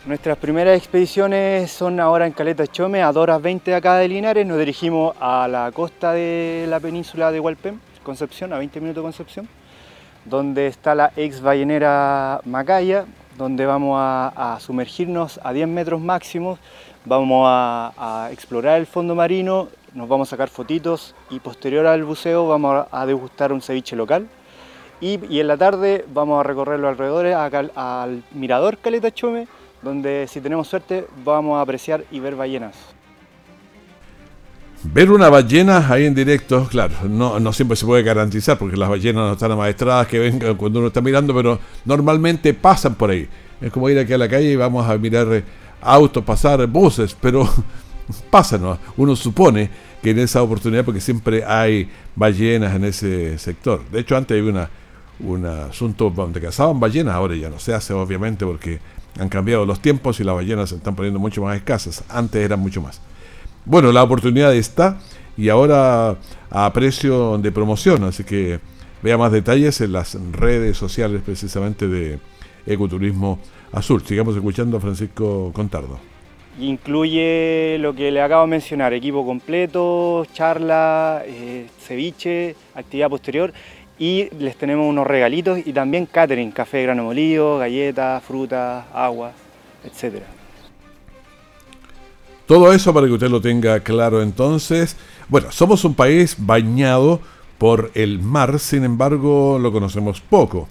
Nuestras 0.06 0.38
primeras 0.38 0.78
expediciones 0.78 1.70
son 1.70 1.98
ahora 2.00 2.26
en 2.26 2.32
Caleta 2.32 2.66
Chome, 2.66 3.02
a 3.02 3.12
2 3.12 3.22
horas 3.22 3.42
20 3.42 3.72
de 3.72 3.76
acá 3.76 3.96
de 3.96 4.08
Linares. 4.08 4.46
Nos 4.46 4.58
dirigimos 4.58 5.16
a 5.20 5.48
la 5.48 5.70
costa 5.72 6.12
de 6.12 6.66
la 6.68 6.80
península 6.80 7.32
de 7.32 7.40
Hualpén, 7.40 7.80
Concepción, 8.02 8.52
a 8.52 8.58
20 8.58 8.80
minutos 8.80 9.02
de 9.02 9.06
Concepción, 9.06 9.48
donde 10.24 10.68
está 10.68 10.94
la 10.94 11.12
ex 11.16 11.40
ballenera 11.40 12.40
Macaya, 12.44 13.04
donde 13.36 13.66
vamos 13.66 13.98
a 13.98 14.58
sumergirnos 14.60 15.40
a 15.42 15.52
10 15.52 15.68
metros 15.68 16.00
máximos 16.00 16.60
vamos 17.06 17.46
a, 17.48 18.28
explorar 18.32 18.78
el 18.78 18.86
fondo 18.86 19.14
marino, 19.14 19.68
nos 19.94 20.08
vamos 20.08 20.28
a 20.28 20.30
sacar 20.30 20.48
fotitos 20.48 21.14
y 21.30 21.38
posterior 21.38 21.86
al 21.86 22.04
buceo 22.04 22.46
vamos 22.48 22.86
a, 22.90 23.06
degustar 23.06 23.52
un 23.52 23.62
ceviche 23.62 23.96
local. 23.96 24.26
Y, 25.00 25.38
en 25.38 25.46
la 25.46 25.56
tarde 25.56 26.04
vamos 26.12 26.40
a 26.40 26.42
recorrer 26.42 26.80
los 26.80 26.90
alrededores 26.90 27.34
al 27.34 28.24
mirador 28.32 28.78
Caleta 28.78 29.10
Chome, 29.12 29.46
donde 29.86 30.26
si 30.28 30.40
tenemos 30.40 30.66
suerte 30.66 31.06
vamos 31.24 31.56
a 31.56 31.60
apreciar 31.60 32.04
y 32.10 32.18
ver 32.18 32.34
ballenas. 32.34 32.74
Ver 34.82 35.10
una 35.10 35.28
ballena 35.28 35.86
ahí 35.88 36.06
en 36.06 36.14
directo, 36.14 36.66
claro, 36.68 36.94
no, 37.08 37.38
no, 37.40 37.52
siempre 37.52 37.76
se 37.76 37.86
puede 37.86 38.02
garantizar 38.02 38.58
porque 38.58 38.76
las 38.76 38.88
ballenas 38.88 39.22
no 39.22 39.32
están 39.32 39.52
amaestradas 39.52 40.08
que 40.08 40.18
vengan 40.18 40.56
cuando 40.56 40.80
uno 40.80 40.88
está 40.88 41.00
mirando, 41.00 41.34
pero 41.34 41.58
normalmente 41.84 42.52
pasan 42.52 42.96
por 42.96 43.10
ahí. 43.10 43.28
Es 43.60 43.72
como 43.72 43.88
ir 43.88 43.98
aquí 43.98 44.12
a 44.12 44.18
la 44.18 44.28
calle 44.28 44.50
y 44.50 44.56
vamos 44.56 44.88
a 44.88 44.98
mirar 44.98 45.42
autos, 45.80 46.24
pasar 46.24 46.66
buses, 46.66 47.16
pero 47.18 47.48
pasa, 48.30 48.58
¿no? 48.58 48.78
Uno 48.96 49.14
supone 49.14 49.70
que 50.02 50.10
en 50.10 50.18
esa 50.18 50.42
oportunidad, 50.42 50.84
porque 50.84 51.00
siempre 51.00 51.44
hay 51.44 51.88
ballenas 52.16 52.74
en 52.74 52.84
ese 52.84 53.38
sector. 53.38 53.82
De 53.90 54.00
hecho, 54.00 54.16
antes 54.16 54.38
había 54.38 54.68
un 55.20 55.46
asunto 55.46 56.10
donde 56.10 56.40
cazaban 56.40 56.78
ballenas, 56.80 57.14
ahora 57.14 57.34
ya 57.36 57.48
no 57.48 57.58
se 57.58 57.72
hace, 57.72 57.92
obviamente, 57.92 58.44
porque 58.44 58.80
han 59.18 59.28
cambiado 59.28 59.64
los 59.64 59.80
tiempos 59.80 60.20
y 60.20 60.24
las 60.24 60.34
ballenas 60.34 60.70
se 60.70 60.76
están 60.76 60.94
poniendo 60.94 61.18
mucho 61.18 61.42
más 61.42 61.56
escasas. 61.56 62.04
Antes 62.08 62.44
eran 62.44 62.60
mucho 62.60 62.80
más. 62.80 63.00
Bueno, 63.64 63.92
la 63.92 64.02
oportunidad 64.02 64.54
está 64.54 64.98
y 65.36 65.48
ahora 65.48 66.16
a 66.50 66.72
precio 66.72 67.38
de 67.38 67.52
promoción, 67.52 68.04
así 68.04 68.24
que 68.24 68.60
vea 69.02 69.18
más 69.18 69.32
detalles 69.32 69.80
en 69.80 69.92
las 69.92 70.16
redes 70.32 70.76
sociales 70.76 71.22
precisamente 71.24 71.88
de 71.88 72.18
Ecoturismo 72.66 73.38
Azul. 73.72 74.02
Sigamos 74.04 74.36
escuchando 74.36 74.76
a 74.76 74.80
Francisco 74.80 75.50
Contardo. 75.52 75.98
Incluye 76.58 77.76
lo 77.80 77.94
que 77.94 78.10
le 78.10 78.22
acabo 78.22 78.42
de 78.42 78.48
mencionar, 78.48 78.94
equipo 78.94 79.26
completo, 79.26 80.26
charla, 80.32 81.22
eh, 81.26 81.66
ceviche, 81.78 82.56
actividad 82.74 83.10
posterior 83.10 83.52
y 83.98 84.28
les 84.38 84.56
tenemos 84.56 84.86
unos 84.88 85.06
regalitos 85.06 85.58
y 85.64 85.72
también 85.72 86.06
catering, 86.06 86.52
café 86.52 86.78
de 86.78 86.82
grano 86.84 87.04
molido, 87.04 87.58
galletas, 87.58 88.22
frutas, 88.22 88.84
agua, 88.92 89.32
etc. 89.84 90.22
Todo 92.46 92.72
eso 92.72 92.92
para 92.92 93.06
que 93.06 93.12
usted 93.12 93.28
lo 93.28 93.40
tenga 93.40 93.80
claro 93.80 94.22
entonces. 94.22 94.96
Bueno, 95.28 95.50
somos 95.50 95.84
un 95.84 95.94
país 95.94 96.36
bañado 96.38 97.20
por 97.58 97.90
el 97.94 98.20
mar, 98.20 98.58
sin 98.58 98.84
embargo 98.84 99.58
lo 99.58 99.72
conocemos 99.72 100.20
poco. 100.20 100.68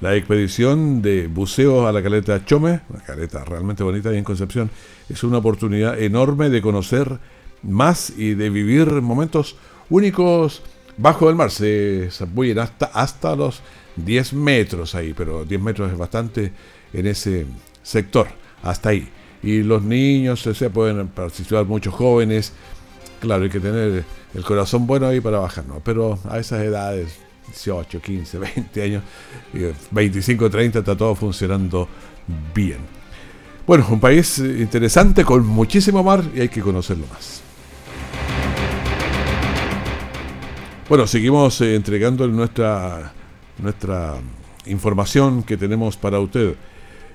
La 0.00 0.14
expedición 0.14 1.00
de 1.00 1.26
buceo 1.26 1.86
a 1.86 1.92
la 1.92 2.02
caleta 2.02 2.44
Chome, 2.44 2.80
una 2.90 3.02
caleta 3.02 3.44
realmente 3.44 3.82
bonita 3.82 4.12
y 4.12 4.18
en 4.18 4.24
Concepción, 4.24 4.70
es 5.08 5.24
una 5.24 5.38
oportunidad 5.38 5.98
enorme 5.98 6.50
de 6.50 6.60
conocer 6.60 7.18
más 7.62 8.10
y 8.10 8.34
de 8.34 8.50
vivir 8.50 8.86
momentos 9.00 9.56
únicos 9.88 10.62
bajo 10.96 11.28
el 11.28 11.36
mar. 11.36 11.50
Se 11.50 12.10
ir 12.42 12.60
hasta, 12.60 12.86
hasta 12.86 13.36
los 13.36 13.62
10 13.96 14.32
metros 14.34 14.94
ahí, 14.94 15.14
pero 15.14 15.44
10 15.44 15.60
metros 15.60 15.92
es 15.92 15.98
bastante 15.98 16.52
en 16.92 17.06
ese 17.06 17.46
sector, 17.82 18.28
hasta 18.62 18.90
ahí. 18.90 19.08
Y 19.42 19.62
los 19.62 19.82
niños, 19.82 20.40
se 20.40 20.70
pueden 20.70 21.08
participar 21.08 21.64
muchos 21.66 21.94
jóvenes. 21.94 22.52
Claro, 23.20 23.44
hay 23.44 23.50
que 23.50 23.60
tener 23.60 24.04
el 24.34 24.44
corazón 24.44 24.86
bueno 24.86 25.06
ahí 25.06 25.20
para 25.20 25.38
bajar, 25.38 25.66
¿no? 25.66 25.80
Pero 25.84 26.18
a 26.28 26.38
esas 26.38 26.62
edades, 26.62 27.16
18, 27.46 28.00
15, 28.00 28.38
20 28.38 28.82
años, 28.82 29.02
25, 29.90 30.50
30, 30.50 30.78
está 30.80 30.96
todo 30.96 31.14
funcionando 31.14 31.88
bien. 32.54 32.78
Bueno, 33.66 33.86
un 33.90 34.00
país 34.00 34.38
interesante 34.38 35.24
con 35.24 35.44
muchísimo 35.46 36.02
mar 36.02 36.22
y 36.34 36.40
hay 36.40 36.48
que 36.48 36.60
conocerlo 36.60 37.06
más. 37.12 37.45
Bueno, 40.88 41.08
seguimos 41.08 41.60
eh, 41.62 41.74
entregando 41.74 42.28
nuestra, 42.28 43.12
nuestra 43.58 44.14
información 44.66 45.42
que 45.42 45.56
tenemos 45.56 45.96
para 45.96 46.20
usted. 46.20 46.54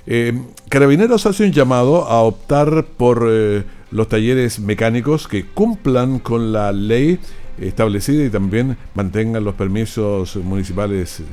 Eh, 0.05 0.33
Carabineros 0.67 1.25
hace 1.25 1.45
un 1.45 1.53
llamado 1.53 2.03
a 2.03 2.19
optar 2.21 2.85
por 2.97 3.25
eh, 3.29 3.63
los 3.91 4.09
talleres 4.09 4.59
mecánicos 4.59 5.25
que 5.25 5.45
cumplan 5.45 6.19
con 6.19 6.51
la 6.51 6.73
ley 6.73 7.17
establecida 7.61 8.25
y 8.25 8.29
también 8.29 8.75
mantengan 8.93 9.45
los 9.45 9.55
permisos 9.55 10.35
municipales 10.35 11.23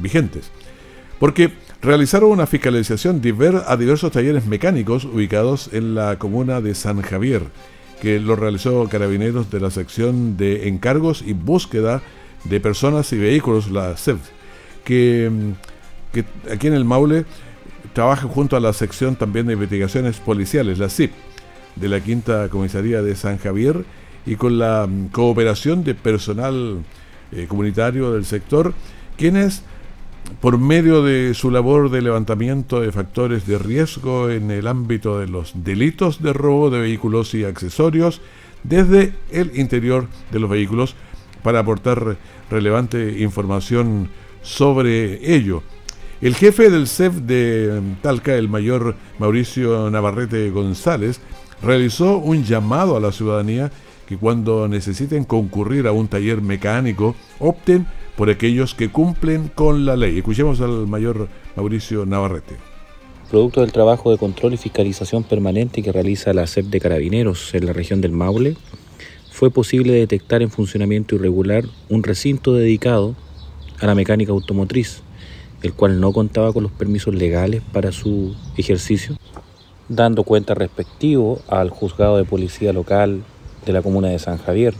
vigentes. 0.00 0.50
Porque 1.18 1.52
realizaron 1.82 2.30
una 2.30 2.46
fiscalización 2.46 3.16
a 3.66 3.76
diversos 3.76 4.10
talleres 4.10 4.46
mecánicos 4.46 5.04
ubicados 5.04 5.68
en 5.70 5.94
la 5.94 6.18
comuna 6.18 6.62
de 6.62 6.74
San 6.74 7.02
Javier, 7.02 7.42
que 8.04 8.20
lo 8.20 8.36
realizó 8.36 8.86
Carabineros 8.86 9.50
de 9.50 9.60
la 9.60 9.70
sección 9.70 10.36
de 10.36 10.68
encargos 10.68 11.24
y 11.26 11.32
búsqueda 11.32 12.02
de 12.44 12.60
personas 12.60 13.10
y 13.14 13.16
vehículos, 13.16 13.70
la 13.70 13.96
CEF, 13.96 14.18
que, 14.84 15.32
que 16.12 16.26
aquí 16.52 16.66
en 16.66 16.74
el 16.74 16.84
Maule 16.84 17.24
trabaja 17.94 18.28
junto 18.28 18.58
a 18.58 18.60
la 18.60 18.74
sección 18.74 19.16
también 19.16 19.46
de 19.46 19.54
investigaciones 19.54 20.18
policiales, 20.18 20.78
la 20.78 20.90
CIP, 20.90 21.12
de 21.76 21.88
la 21.88 22.00
Quinta 22.00 22.50
Comisaría 22.50 23.00
de 23.00 23.16
San 23.16 23.38
Javier 23.38 23.86
y 24.26 24.36
con 24.36 24.58
la 24.58 24.86
mm, 24.86 25.06
cooperación 25.06 25.82
de 25.82 25.94
personal 25.94 26.84
eh, 27.32 27.46
comunitario 27.48 28.12
del 28.12 28.26
sector, 28.26 28.74
quienes, 29.16 29.62
por 30.40 30.58
medio 30.58 31.02
de 31.02 31.34
su 31.34 31.50
labor 31.50 31.90
de 31.90 32.02
levantamiento 32.02 32.80
de 32.80 32.92
factores 32.92 33.46
de 33.46 33.58
riesgo 33.58 34.30
en 34.30 34.50
el 34.50 34.66
ámbito 34.66 35.18
de 35.18 35.26
los 35.26 35.52
delitos 35.54 36.22
de 36.22 36.32
robo 36.32 36.70
de 36.70 36.80
vehículos 36.80 37.34
y 37.34 37.44
accesorios, 37.44 38.20
desde 38.62 39.12
el 39.30 39.58
interior 39.58 40.06
de 40.32 40.40
los 40.40 40.50
vehículos, 40.50 40.96
para 41.42 41.60
aportar 41.60 42.16
relevante 42.50 43.20
información 43.20 44.08
sobre 44.42 45.34
ello. 45.34 45.62
El 46.20 46.34
jefe 46.34 46.70
del 46.70 46.88
CEF 46.88 47.16
de 47.16 47.82
Talca, 48.00 48.34
el 48.34 48.48
mayor 48.48 48.96
Mauricio 49.18 49.90
Navarrete 49.90 50.50
González, 50.50 51.20
realizó 51.62 52.18
un 52.18 52.44
llamado 52.44 52.96
a 52.96 53.00
la 53.00 53.12
ciudadanía 53.12 53.70
que 54.06 54.16
cuando 54.16 54.68
necesiten 54.68 55.24
concurrir 55.24 55.86
a 55.86 55.92
un 55.92 56.08
taller 56.08 56.40
mecánico 56.40 57.14
opten 57.38 57.86
por 58.16 58.30
aquellos 58.30 58.74
que 58.74 58.90
cumplen 58.90 59.48
con 59.48 59.86
la 59.86 59.96
ley. 59.96 60.18
Escuchemos 60.18 60.60
al 60.60 60.86
mayor 60.86 61.28
Mauricio 61.56 62.06
Navarrete. 62.06 62.56
Producto 63.30 63.62
del 63.62 63.72
trabajo 63.72 64.10
de 64.10 64.18
control 64.18 64.54
y 64.54 64.56
fiscalización 64.56 65.24
permanente 65.24 65.82
que 65.82 65.90
realiza 65.90 66.32
la 66.32 66.46
CEP 66.46 66.66
de 66.66 66.80
Carabineros 66.80 67.54
en 67.54 67.66
la 67.66 67.72
región 67.72 68.00
del 68.00 68.12
Maule, 68.12 68.56
fue 69.32 69.50
posible 69.50 69.92
detectar 69.94 70.42
en 70.42 70.50
funcionamiento 70.50 71.16
irregular 71.16 71.64
un 71.88 72.04
recinto 72.04 72.54
dedicado 72.54 73.16
a 73.80 73.86
la 73.86 73.96
mecánica 73.96 74.30
automotriz, 74.30 75.02
el 75.62 75.72
cual 75.72 76.00
no 76.00 76.12
contaba 76.12 76.52
con 76.52 76.62
los 76.62 76.70
permisos 76.70 77.14
legales 77.14 77.62
para 77.72 77.90
su 77.90 78.36
ejercicio, 78.56 79.16
dando 79.88 80.22
cuenta 80.22 80.54
respectivo 80.54 81.40
al 81.48 81.70
juzgado 81.70 82.16
de 82.16 82.24
policía 82.24 82.72
local 82.72 83.24
de 83.66 83.72
la 83.72 83.82
comuna 83.82 84.08
de 84.08 84.20
San 84.20 84.38
Javier. 84.38 84.74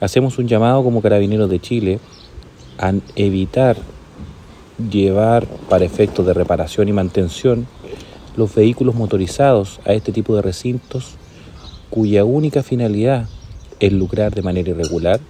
Hacemos 0.00 0.38
un 0.38 0.48
llamado 0.48 0.82
como 0.82 1.02
Carabineros 1.02 1.50
de 1.50 1.60
Chile 1.60 1.98
a 2.78 2.92
evitar 3.16 3.76
llevar 4.90 5.46
para 5.68 5.84
efectos 5.84 6.24
de 6.26 6.34
reparación 6.34 6.88
y 6.88 6.92
mantención 6.92 7.66
los 8.36 8.54
vehículos 8.54 8.94
motorizados 8.94 9.80
a 9.84 9.92
este 9.92 10.12
tipo 10.12 10.36
de 10.36 10.42
recintos 10.42 11.16
cuya 11.90 12.24
única 12.24 12.62
finalidad 12.62 13.28
es 13.80 13.92
lucrar 13.92 14.34
de 14.34 14.42
manera 14.42 14.70
irregular, 14.70 15.20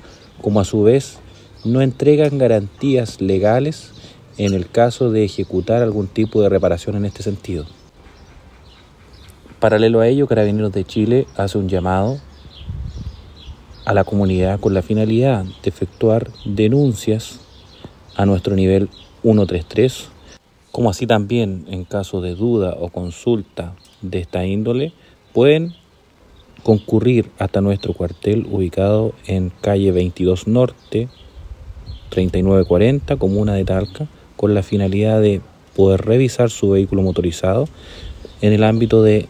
como 0.42 0.61
a 0.61 0.64
su 0.64 0.82
vez 0.82 1.18
no 1.64 1.80
entregan 1.80 2.38
garantías 2.38 3.20
legales 3.20 3.92
en 4.37 4.54
el 4.54 4.68
caso 4.68 5.11
de 5.11 5.24
ejecutar 5.24 5.82
algún 5.82 6.06
tipo 6.06 6.42
de 6.42 6.48
reparación 6.48 6.96
en 6.96 7.04
este 7.04 7.22
sentido. 7.22 7.66
Paralelo 9.61 10.00
a 10.00 10.06
ello, 10.06 10.28
Carabineros 10.28 10.72
de 10.72 10.84
Chile 10.84 11.26
hace 11.37 11.58
un 11.58 11.68
llamado 11.68 12.20
a 13.88 13.94
la 13.94 14.05
comunidad 14.05 14.61
con 14.61 14.74
la 14.74 14.83
finalidad 14.83 15.44
de 15.44 15.70
efectuar 15.70 16.31
denuncias 16.44 17.40
a 18.16 18.27
nuestro 18.27 18.55
nivel 18.55 18.90
133, 19.22 20.11
como 20.70 20.90
así 20.90 21.07
también 21.07 21.64
en 21.70 21.85
caso 21.85 22.20
de 22.20 22.35
duda 22.35 22.77
o 22.79 22.90
consulta 22.90 23.74
de 24.03 24.18
esta 24.18 24.44
índole, 24.44 24.92
pueden 25.33 25.72
concurrir 26.62 27.31
hasta 27.38 27.62
nuestro 27.62 27.94
cuartel 27.94 28.46
ubicado 28.51 29.14
en 29.27 29.51
calle 29.62 29.90
22 29.90 30.48
Norte, 30.48 31.09
3940, 32.11 33.16
comuna 33.16 33.55
de 33.55 33.64
Talca, 33.64 34.07
con 34.37 34.53
la 34.53 34.62
finalidad 34.62 35.22
de 35.22 35.40
poder 35.74 36.03
revisar 36.03 36.51
su 36.51 36.68
vehículo 36.68 37.01
motorizado 37.01 37.66
en 38.42 38.53
el 38.53 38.64
ámbito 38.64 39.03
de 39.03 39.29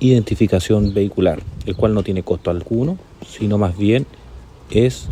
identificación 0.00 0.92
vehicular, 0.92 1.40
el 1.66 1.76
cual 1.76 1.94
no 1.94 2.02
tiene 2.02 2.22
costo 2.22 2.50
alguno, 2.50 2.98
sino 3.26 3.58
más 3.58 3.76
bien 3.76 4.06
es 4.70 5.08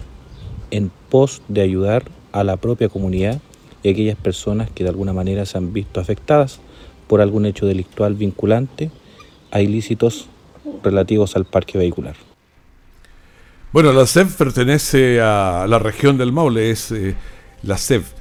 en 0.70 0.90
pos 1.08 1.42
de 1.48 1.62
ayudar 1.62 2.04
a 2.32 2.42
la 2.44 2.56
propia 2.56 2.88
comunidad 2.88 3.40
y 3.82 3.88
a 3.88 3.92
aquellas 3.92 4.16
personas 4.16 4.70
que 4.70 4.84
de 4.84 4.90
alguna 4.90 5.12
manera 5.12 5.46
se 5.46 5.58
han 5.58 5.72
visto 5.72 6.00
afectadas 6.00 6.60
por 7.06 7.20
algún 7.20 7.46
hecho 7.46 7.66
delictual 7.66 8.14
vinculante 8.14 8.90
a 9.50 9.60
ilícitos 9.60 10.28
relativos 10.82 11.36
al 11.36 11.44
parque 11.44 11.78
vehicular. 11.78 12.16
Bueno, 13.72 13.92
la 13.92 14.06
CEF 14.06 14.36
pertenece 14.36 15.20
a 15.20 15.66
la 15.68 15.78
región 15.78 16.16
del 16.16 16.32
Maule, 16.32 16.70
es 16.70 16.90
eh, 16.90 17.14
la 17.62 17.76
CEF. 17.76 18.12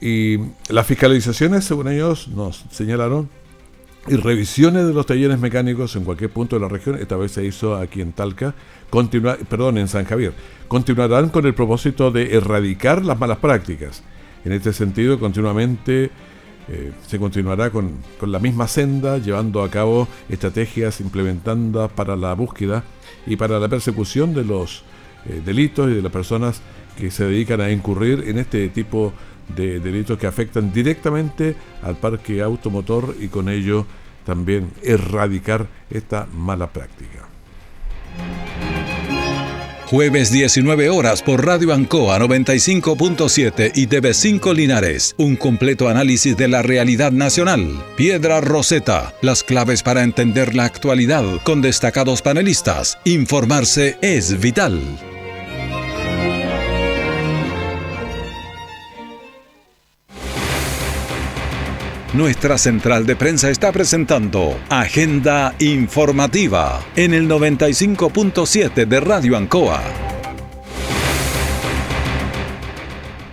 Y 0.00 0.38
las 0.68 0.86
fiscalizaciones, 0.86 1.64
según 1.64 1.88
ellos 1.88 2.28
nos 2.28 2.64
señalaron, 2.70 3.28
y 4.08 4.16
revisiones 4.16 4.86
de 4.86 4.92
los 4.92 5.06
talleres 5.06 5.38
mecánicos 5.38 5.94
en 5.94 6.04
cualquier 6.04 6.30
punto 6.30 6.56
de 6.56 6.62
la 6.62 6.68
región, 6.68 6.96
esta 6.96 7.16
vez 7.16 7.32
se 7.32 7.44
hizo 7.44 7.76
aquí 7.76 8.00
en 8.00 8.12
Talca, 8.12 8.54
continua, 8.90 9.36
perdón, 9.48 9.78
en 9.78 9.88
San 9.88 10.04
Javier, 10.04 10.32
continuarán 10.66 11.28
con 11.28 11.46
el 11.46 11.54
propósito 11.54 12.10
de 12.10 12.34
erradicar 12.34 13.04
las 13.04 13.18
malas 13.18 13.38
prácticas. 13.38 14.02
En 14.44 14.52
este 14.52 14.72
sentido, 14.72 15.20
continuamente 15.20 16.10
eh, 16.68 16.92
se 17.06 17.18
continuará 17.18 17.70
con, 17.70 17.92
con, 18.18 18.32
la 18.32 18.40
misma 18.40 18.66
senda, 18.66 19.18
llevando 19.18 19.62
a 19.62 19.70
cabo 19.70 20.08
estrategias 20.28 21.00
implementadas 21.00 21.90
para 21.92 22.16
la 22.16 22.34
búsqueda 22.34 22.82
y 23.26 23.36
para 23.36 23.60
la 23.60 23.68
persecución 23.68 24.34
de 24.34 24.44
los 24.44 24.82
eh, 25.26 25.40
delitos 25.44 25.90
y 25.90 25.94
de 25.94 26.02
las 26.02 26.12
personas 26.12 26.60
que 26.96 27.10
se 27.10 27.24
dedican 27.24 27.60
a 27.60 27.70
incurrir 27.70 28.24
en 28.26 28.38
este 28.38 28.68
tipo 28.68 29.06
de 29.08 29.12
de 29.48 29.80
delitos 29.80 30.18
que 30.18 30.26
afectan 30.26 30.72
directamente 30.72 31.54
al 31.82 31.96
parque 31.96 32.42
automotor 32.42 33.16
y 33.20 33.28
con 33.28 33.48
ello 33.48 33.86
también 34.24 34.70
erradicar 34.82 35.66
esta 35.90 36.26
mala 36.32 36.72
práctica. 36.72 37.28
Jueves 39.92 40.32
19 40.32 40.88
horas 40.88 41.20
por 41.20 41.44
Radio 41.44 41.74
Ancoa 41.74 42.18
95.7 42.18 43.72
y 43.74 43.86
TV5 43.88 44.54
Linares. 44.54 45.14
Un 45.18 45.36
completo 45.36 45.86
análisis 45.86 46.34
de 46.34 46.48
la 46.48 46.62
realidad 46.62 47.12
nacional. 47.12 47.84
Piedra 47.94 48.40
Roseta. 48.40 49.12
Las 49.20 49.44
claves 49.44 49.82
para 49.82 50.02
entender 50.02 50.54
la 50.54 50.64
actualidad 50.64 51.24
con 51.44 51.60
destacados 51.60 52.22
panelistas. 52.22 52.96
Informarse 53.04 53.98
es 54.00 54.40
vital. 54.40 54.80
Nuestra 62.14 62.58
central 62.58 63.06
de 63.06 63.16
prensa 63.16 63.48
está 63.48 63.72
presentando 63.72 64.54
Agenda 64.68 65.54
Informativa 65.60 66.78
en 66.94 67.14
el 67.14 67.26
95.7 67.26 68.86
de 68.86 69.00
Radio 69.00 69.34
Ancoa. 69.34 69.80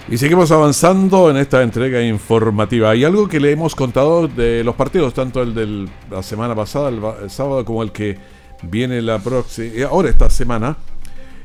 Y 0.07 0.17
seguimos 0.17 0.51
avanzando 0.51 1.29
en 1.29 1.35
esta 1.35 1.61
entrega 1.61 2.01
informativa. 2.01 2.91
Hay 2.91 3.03
algo 3.03 3.27
que 3.27 3.41
le 3.41 3.51
hemos 3.51 3.75
contado 3.75 4.29
de 4.29 4.63
los 4.63 4.75
partidos, 4.75 5.13
tanto 5.13 5.41
el 5.41 5.53
de 5.53 5.89
la 6.09 6.23
semana 6.23 6.55
pasada, 6.55 6.87
el, 6.87 7.29
sábado, 7.29 7.65
como 7.65 7.83
el 7.83 7.91
que 7.91 8.17
viene 8.61 9.01
la 9.01 9.19
próxima, 9.19 9.73
eh, 9.75 9.83
ahora 9.83 10.09
esta 10.09 10.29
semana. 10.29 10.77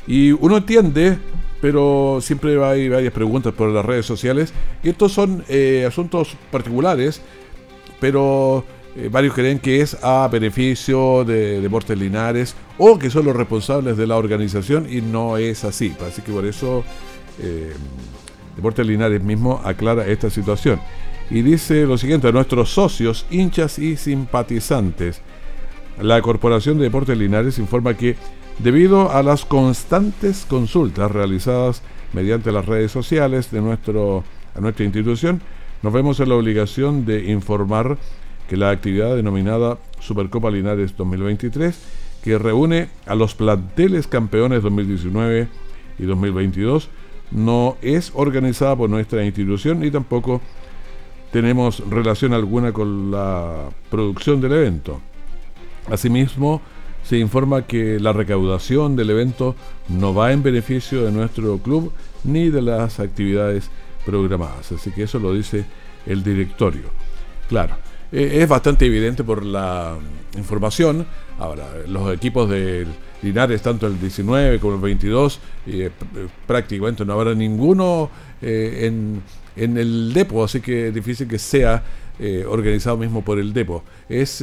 Y 0.06 0.30
uno 0.30 0.58
entiende, 0.58 1.18
pero 1.64 2.18
siempre 2.20 2.62
hay 2.62 2.90
varias 2.90 3.14
preguntas 3.14 3.54
por 3.54 3.70
las 3.70 3.82
redes 3.82 4.04
sociales, 4.04 4.52
que 4.82 4.90
estos 4.90 5.12
son 5.12 5.46
eh, 5.48 5.86
asuntos 5.88 6.36
particulares, 6.50 7.22
pero 8.00 8.66
eh, 8.94 9.08
varios 9.10 9.32
creen 9.32 9.58
que 9.60 9.80
es 9.80 9.96
a 10.02 10.28
beneficio 10.28 11.24
de 11.24 11.62
Deportes 11.62 11.98
Linares 11.98 12.54
o 12.76 12.98
que 12.98 13.08
son 13.08 13.24
los 13.24 13.34
responsables 13.34 13.96
de 13.96 14.06
la 14.06 14.18
organización 14.18 14.86
y 14.92 15.00
no 15.00 15.38
es 15.38 15.64
así. 15.64 15.96
Así 16.06 16.20
que 16.20 16.32
por 16.32 16.44
eso... 16.44 16.84
Deportes 18.56 18.86
Linares 18.86 19.22
mismo 19.22 19.62
aclara 19.64 20.06
esta 20.06 20.28
situación 20.28 20.78
y 21.30 21.40
dice 21.40 21.86
lo 21.86 21.96
siguiente 21.96 22.28
a 22.28 22.32
nuestros 22.32 22.74
socios, 22.74 23.24
hinchas 23.30 23.78
y 23.78 23.96
simpatizantes. 23.96 25.22
La 25.98 26.20
Corporación 26.20 26.76
de 26.76 26.84
Deportes 26.84 27.16
Linares 27.16 27.58
informa 27.58 27.96
que 27.96 28.16
debido 28.58 29.10
a 29.10 29.22
las 29.22 29.44
constantes 29.44 30.46
consultas 30.48 31.10
realizadas 31.10 31.82
mediante 32.12 32.52
las 32.52 32.66
redes 32.66 32.92
sociales 32.92 33.50
de 33.50 33.60
nuestro, 33.60 34.24
a 34.54 34.60
nuestra 34.60 34.84
institución, 34.84 35.40
nos 35.82 35.92
vemos 35.92 36.20
en 36.20 36.28
la 36.28 36.36
obligación 36.36 37.04
de 37.04 37.30
informar 37.30 37.98
que 38.48 38.56
la 38.56 38.70
actividad 38.70 39.16
denominada 39.16 39.78
Supercopa 40.00 40.50
Linares 40.50 40.96
2023, 40.96 41.78
que 42.22 42.38
reúne 42.38 42.88
a 43.06 43.14
los 43.14 43.34
planteles 43.34 44.06
campeones 44.06 44.62
2019 44.62 45.48
y 45.98 46.04
2022, 46.04 46.88
no 47.30 47.76
es 47.82 48.12
organizada 48.14 48.76
por 48.76 48.88
nuestra 48.88 49.24
institución 49.24 49.80
ni 49.80 49.90
tampoco 49.90 50.40
tenemos 51.32 51.82
relación 51.90 52.32
alguna 52.32 52.72
con 52.72 53.10
la 53.10 53.68
producción 53.90 54.40
del 54.40 54.52
evento. 54.52 55.00
Asimismo, 55.90 56.62
se 57.04 57.18
informa 57.18 57.66
que 57.66 58.00
la 58.00 58.12
recaudación 58.12 58.96
del 58.96 59.10
evento 59.10 59.54
no 59.88 60.14
va 60.14 60.32
en 60.32 60.42
beneficio 60.42 61.04
de 61.04 61.12
nuestro 61.12 61.58
club 61.58 61.92
ni 62.24 62.48
de 62.48 62.62
las 62.62 62.98
actividades 62.98 63.70
programadas. 64.04 64.72
Así 64.72 64.90
que 64.90 65.04
eso 65.04 65.18
lo 65.18 65.34
dice 65.34 65.64
el 66.06 66.24
directorio. 66.24 66.84
Claro, 67.48 67.76
eh, 68.10 68.38
es 68.42 68.48
bastante 68.48 68.86
evidente 68.86 69.22
por 69.22 69.44
la 69.44 69.96
información. 70.36 71.06
Ahora, 71.38 71.66
los 71.86 72.12
equipos 72.12 72.48
de 72.48 72.86
Linares, 73.22 73.60
tanto 73.60 73.86
el 73.86 74.00
19 74.00 74.58
como 74.58 74.76
el 74.76 74.80
22, 74.80 75.40
eh, 75.66 75.90
prácticamente 76.46 77.04
no 77.04 77.12
habrá 77.12 77.34
ninguno 77.34 78.10
eh, 78.40 78.86
en, 78.86 79.22
el 79.56 80.12
depo, 80.12 80.42
así 80.42 80.60
que 80.60 80.88
es 80.88 80.94
difícil 80.94 81.28
que 81.28 81.38
sea 81.38 81.82
organizado 82.48 82.96
mismo 82.96 83.22
por 83.24 83.38
el 83.40 83.52
depo. 83.52 83.82
Es, 84.08 84.42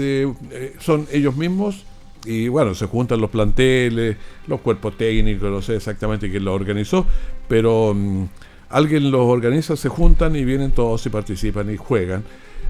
son 0.80 1.08
ellos 1.12 1.36
mismos 1.36 1.86
y 2.26 2.48
bueno, 2.48 2.76
se 2.76 2.86
juntan 2.86 3.20
los 3.20 3.30
planteles, 3.30 4.18
los 4.48 4.62
cuerpos 4.62 4.98
técnicos, 4.98 5.50
no 5.50 5.62
sé 5.62 5.76
exactamente 5.76 6.30
quién 6.30 6.46
lo 6.46 6.54
organizó, 6.54 7.06
pero 7.48 7.94
mm, 7.96 8.26
alguien 8.70 9.12
los 9.12 9.22
organiza, 9.22 9.76
se 9.76 9.90
juntan 9.90 10.36
y 10.36 10.46
vienen 10.46 10.72
todos 10.72 11.06
y 11.06 11.10
participan 11.10 11.72
y 11.72 11.78
juegan. 11.78 12.24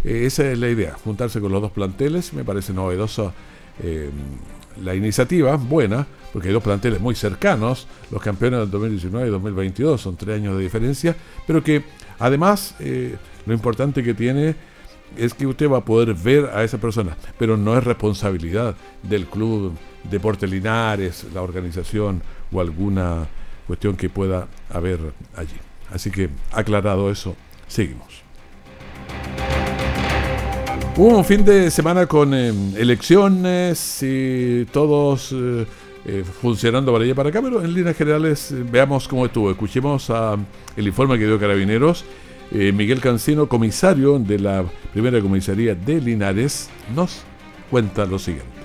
Eh, 0.04 0.24
esa 0.26 0.50
es 0.50 0.58
la 0.58 0.70
idea, 0.70 0.96
juntarse 1.04 1.40
con 1.40 1.52
los 1.52 1.62
dos 1.62 1.72
planteles. 1.72 2.34
Me 2.34 2.44
parece 2.44 2.74
novedosa 2.74 3.34
eh, 3.84 4.10
la 4.82 4.96
iniciativa, 4.96 5.56
buena, 5.58 6.08
porque 6.32 6.48
hay 6.48 6.54
dos 6.54 6.64
planteles 6.64 7.02
muy 7.02 7.16
cercanos, 7.16 7.88
los 8.10 8.22
campeones 8.22 8.62
del 8.62 8.72
2019 8.72 9.28
y 9.28 9.32
2022, 9.32 10.02
son 10.02 10.16
tres 10.16 10.38
años 10.38 10.56
de 10.56 10.64
diferencia, 10.64 11.16
pero 11.46 11.64
que 11.64 11.84
además 12.20 12.76
eh, 12.80 13.16
lo 13.46 13.54
importante 13.54 14.02
que 14.02 14.14
tiene 14.14 14.56
es 15.18 15.34
que 15.34 15.46
usted 15.46 15.70
va 15.70 15.78
a 15.78 15.86
poder 15.86 16.14
ver 16.14 16.50
a 16.54 16.64
esa 16.64 16.78
persona, 16.78 17.18
pero 17.38 17.58
no 17.58 17.78
es 17.78 17.84
responsabilidad 17.84 18.76
del 19.04 19.26
club 19.26 19.74
Deporte 20.10 20.48
Linares, 20.48 21.26
la 21.34 21.42
organización 21.42 22.22
o 22.52 22.62
alguna 22.62 23.28
cuestión 23.68 23.96
que 23.96 24.10
pueda 24.10 24.48
haber 24.70 25.00
allí. 25.36 25.56
Así 25.92 26.10
que 26.12 26.30
aclarado 26.52 27.12
eso, 27.12 27.36
seguimos. 27.68 28.22
Hubo 30.98 31.18
un 31.18 31.26
fin 31.26 31.46
de 31.46 31.72
semana 31.72 32.06
con 32.06 32.34
eh, 32.34 32.54
elecciones 32.78 34.00
y 34.04 34.66
todos 34.74 35.32
eh, 35.32 35.66
eh, 36.06 36.24
funcionando 36.42 36.92
para 36.92 37.06
allá 37.06 37.16
para 37.16 37.30
acá, 37.30 37.42
pero 37.42 37.64
en 37.64 37.74
líneas 37.74 37.96
generales 37.96 38.54
veamos 38.70 39.08
cómo 39.08 39.26
estuvo. 39.26 39.50
Escuchemos 39.50 40.12
el 40.76 40.88
informe 40.88 41.18
que 41.18 41.26
dio 41.26 41.40
Carabineros. 41.40 42.04
Miguel 42.52 43.00
Cancino, 43.00 43.48
comisario 43.48 44.20
de 44.20 44.38
la 44.40 44.66
primera 44.92 45.22
comisaría 45.22 45.74
de 45.74 46.02
Linares, 46.02 46.70
nos 46.94 47.22
cuenta 47.70 48.06
lo 48.06 48.20
siguiente. 48.20 48.62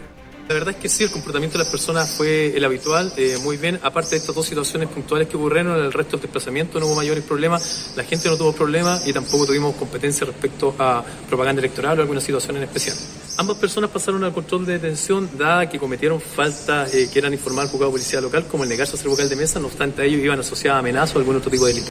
La 0.49 0.55
verdad 0.55 0.75
es 0.75 0.77
que 0.77 0.89
sí, 0.89 1.03
el 1.03 1.11
comportamiento 1.11 1.59
de 1.59 1.65
las 1.65 1.73
personas 1.73 2.09
fue 2.09 2.57
el 2.57 2.65
habitual, 2.65 3.13
eh, 3.17 3.37
muy 3.43 3.57
bien. 3.57 3.81
Aparte 3.83 4.11
de 4.11 4.19
estas 4.19 4.33
dos 4.33 4.47
situaciones 4.47 4.89
puntuales 4.89 5.27
que 5.27 5.37
ocurrieron, 5.37 5.77
en 5.77 5.87
el 5.87 5.93
resto 5.93 6.13
del 6.13 6.23
desplazamiento 6.23 6.79
no 6.79 6.87
hubo 6.87 6.95
mayores 6.95 7.25
problemas, 7.25 7.93
la 7.97 8.05
gente 8.05 8.29
no 8.29 8.37
tuvo 8.37 8.53
problemas 8.53 9.09
y 9.09 9.13
tampoco 9.13 9.45
tuvimos 9.45 9.75
competencia 9.75 10.25
respecto 10.25 10.73
a 10.79 11.05
propaganda 11.29 11.59
electoral 11.59 11.99
o 11.99 12.03
alguna 12.03 12.21
situación 12.21 12.59
en 12.59 12.63
especial. 12.63 12.97
Ambas 13.39 13.57
personas 13.57 13.91
pasaron 13.91 14.23
al 14.23 14.33
control 14.33 14.65
de 14.67 14.75
detención 14.75 15.29
dada 15.37 15.69
que 15.69 15.81
cometieron 15.81 16.21
faltas 16.21 16.95
eh, 16.95 17.11
que 17.13 17.19
eran 17.19 17.33
informar 17.33 17.65
al 17.65 17.71
juzgado 17.73 17.91
policía 17.91 18.21
local, 18.21 18.47
como 18.47 18.63
el 18.63 18.69
negarse 18.69 18.95
a 18.95 18.99
ser 19.01 19.09
vocal 19.09 19.29
de 19.29 19.35
mesa, 19.35 19.59
no 19.59 19.67
obstante 19.67 20.05
ellos 20.07 20.21
iban 20.21 20.39
asociados 20.39 20.77
a 20.77 20.79
amenazas 20.79 21.17
o 21.17 21.19
algún 21.19 21.35
otro 21.35 21.51
tipo 21.51 21.67
de 21.67 21.75
delito. 21.75 21.91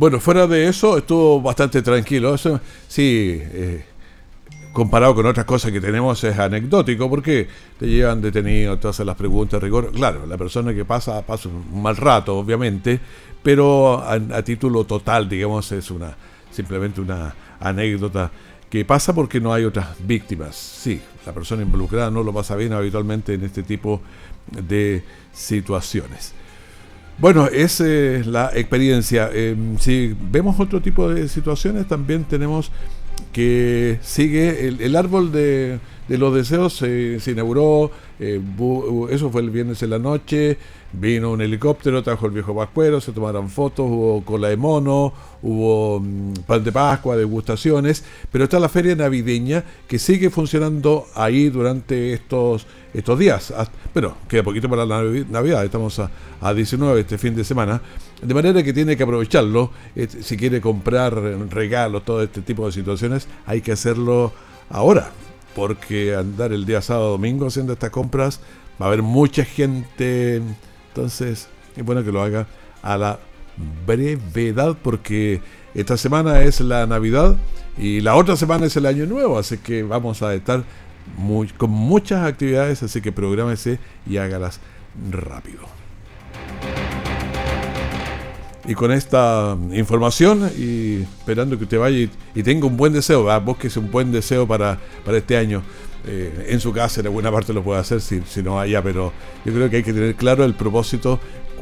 Bueno, 0.00 0.18
fuera 0.18 0.46
de 0.46 0.66
eso 0.66 0.96
estuvo 0.96 1.42
bastante 1.42 1.82
tranquilo. 1.82 2.34
Eso, 2.34 2.58
sí, 2.88 3.38
eh, 3.38 3.84
comparado 4.72 5.14
con 5.14 5.26
otras 5.26 5.44
cosas 5.44 5.72
que 5.72 5.78
tenemos 5.78 6.24
es 6.24 6.38
anecdótico 6.38 7.10
porque 7.10 7.46
te 7.78 7.86
llevan 7.86 8.22
detenido, 8.22 8.78
te 8.78 8.88
hacen 8.88 9.04
las 9.04 9.16
preguntas, 9.16 9.62
rigor. 9.62 9.92
Claro, 9.92 10.24
la 10.24 10.38
persona 10.38 10.72
que 10.72 10.86
pasa 10.86 11.20
pasa 11.20 11.50
un 11.50 11.82
mal 11.82 11.98
rato, 11.98 12.38
obviamente, 12.38 12.98
pero 13.42 14.02
a, 14.02 14.42
título 14.42 14.84
total, 14.84 15.28
digamos, 15.28 15.70
es 15.72 15.90
una 15.90 16.16
simplemente 16.50 17.02
una 17.02 17.34
anécdota 17.60 18.30
que 18.70 18.86
pasa 18.86 19.14
porque 19.14 19.38
no 19.38 19.52
hay 19.52 19.66
otras 19.66 19.88
víctimas. 19.98 20.56
Sí, 20.56 20.98
la 21.26 21.34
persona 21.34 21.60
involucrada 21.60 22.10
no 22.10 22.22
lo 22.22 22.32
pasa 22.32 22.56
bien 22.56 22.72
habitualmente 22.72 23.34
en 23.34 23.44
este 23.44 23.64
tipo 23.64 24.00
de 24.50 25.04
situaciones. 25.30 26.39
Bueno, 27.20 27.48
esa 27.48 27.86
es 27.86 28.26
la 28.26 28.50
experiencia. 28.54 29.30
Em, 29.30 29.76
si 29.78 30.16
vemos 30.30 30.58
otro 30.58 30.80
tipo 30.80 31.06
de 31.06 31.28
situaciones, 31.28 31.86
también 31.86 32.24
tenemos 32.24 32.72
que 33.30 33.98
sigue 34.00 34.68
el, 34.68 34.96
árbol 34.96 35.30
de, 35.30 35.80
los 36.08 36.34
deseos 36.34 36.72
se, 36.72 37.20
inauguró, 37.26 37.90
eh, 38.18 38.40
eso 39.10 39.30
fue 39.30 39.42
el 39.42 39.50
viernes 39.50 39.82
en 39.82 39.90
la 39.90 39.98
noche, 39.98 40.56
vino 40.92 41.30
un 41.30 41.40
helicóptero, 41.40 42.02
trajo 42.02 42.26
el 42.26 42.32
viejo 42.32 42.54
pascuero, 42.54 43.00
se 43.00 43.12
tomaron 43.12 43.48
fotos, 43.48 43.86
hubo 43.88 44.24
cola 44.24 44.48
de 44.48 44.56
mono, 44.56 45.12
hubo 45.42 46.00
mm, 46.00 46.32
pan 46.46 46.64
de 46.64 46.72
Pascua, 46.72 47.16
degustaciones, 47.16 48.04
pero 48.30 48.44
está 48.44 48.58
la 48.58 48.68
feria 48.68 48.94
navideña 48.96 49.64
que 49.86 49.98
sigue 49.98 50.30
funcionando 50.30 51.06
ahí 51.14 51.48
durante 51.48 52.12
estos, 52.12 52.66
estos 52.92 53.18
días. 53.18 53.52
Pero 53.92 54.16
queda 54.28 54.42
poquito 54.42 54.68
para 54.68 54.84
la 54.84 55.02
Navidad, 55.28 55.64
estamos 55.64 55.98
a, 55.98 56.10
a 56.40 56.54
19 56.54 57.00
este 57.00 57.18
fin 57.18 57.34
de 57.34 57.44
semana, 57.44 57.80
de 58.22 58.34
manera 58.34 58.62
que 58.62 58.72
tiene 58.72 58.96
que 58.96 59.02
aprovecharlo. 59.02 59.70
Eh, 59.96 60.08
si 60.08 60.36
quiere 60.36 60.60
comprar 60.60 61.14
regalos, 61.14 62.04
todo 62.04 62.22
este 62.22 62.42
tipo 62.42 62.66
de 62.66 62.72
situaciones, 62.72 63.28
hay 63.46 63.60
que 63.60 63.72
hacerlo 63.72 64.32
ahora. 64.68 65.10
Porque 65.54 66.14
andar 66.14 66.52
el 66.52 66.64
día 66.64 66.80
sábado 66.80 67.10
domingo 67.10 67.46
haciendo 67.46 67.72
estas 67.72 67.90
compras 67.90 68.40
va 68.80 68.86
a 68.86 68.88
haber 68.88 69.02
mucha 69.02 69.44
gente. 69.44 70.40
Entonces, 70.94 71.48
es 71.76 71.84
bueno 71.84 72.04
que 72.04 72.12
lo 72.12 72.22
haga 72.22 72.46
a 72.82 72.98
la 72.98 73.18
brevedad 73.86 74.76
porque 74.82 75.40
esta 75.74 75.96
semana 75.96 76.42
es 76.42 76.60
la 76.60 76.86
Navidad 76.86 77.36
y 77.78 78.00
la 78.00 78.16
otra 78.16 78.36
semana 78.36 78.66
es 78.66 78.76
el 78.76 78.86
Año 78.86 79.06
Nuevo. 79.06 79.38
Así 79.38 79.58
que 79.58 79.82
vamos 79.82 80.22
a 80.22 80.34
estar 80.34 80.64
con 81.56 81.70
muchas 81.70 82.26
actividades. 82.26 82.82
Así 82.82 83.00
que 83.00 83.12
prográmese 83.12 83.78
y 84.06 84.16
hágalas 84.16 84.60
rápido. 85.10 85.60
Y 88.66 88.74
con 88.74 88.92
esta 88.92 89.56
información 89.72 90.50
y 90.56 91.02
esperando 91.02 91.56
que 91.56 91.64
usted 91.64 91.78
vaya 91.78 92.08
y, 92.34 92.42
tenga 92.42 92.66
un 92.66 92.76
buen 92.76 92.92
deseo, 92.92 93.26
es 93.62 93.76
un 93.76 93.90
buen 93.90 94.12
deseo 94.12 94.46
para, 94.46 94.78
para 95.04 95.18
este 95.18 95.36
año. 95.36 95.62
Eh, 96.06 96.46
en 96.48 96.60
su 96.60 96.72
casa, 96.72 97.00
en 97.00 97.06
alguna 97.06 97.30
parte 97.30 97.52
lo 97.52 97.62
puede 97.62 97.80
hacer, 97.80 98.00
si, 98.00 98.22
si 98.22 98.42
no 98.42 98.58
allá, 98.58 98.82
pero 98.82 99.12
yo 99.44 99.52
creo 99.52 99.68
que 99.68 99.76
hay 99.76 99.82
que 99.82 99.92
tener 99.92 100.14
claro 100.14 100.44
el 100.44 100.54
propósito, 100.54 101.20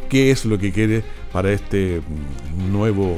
qué 0.09 0.31
es 0.31 0.45
lo 0.45 0.59
que 0.59 0.73
quiere 0.73 1.03
para 1.33 1.53
este 1.53 2.01
mm, 2.01 2.73
nuevo 2.73 3.17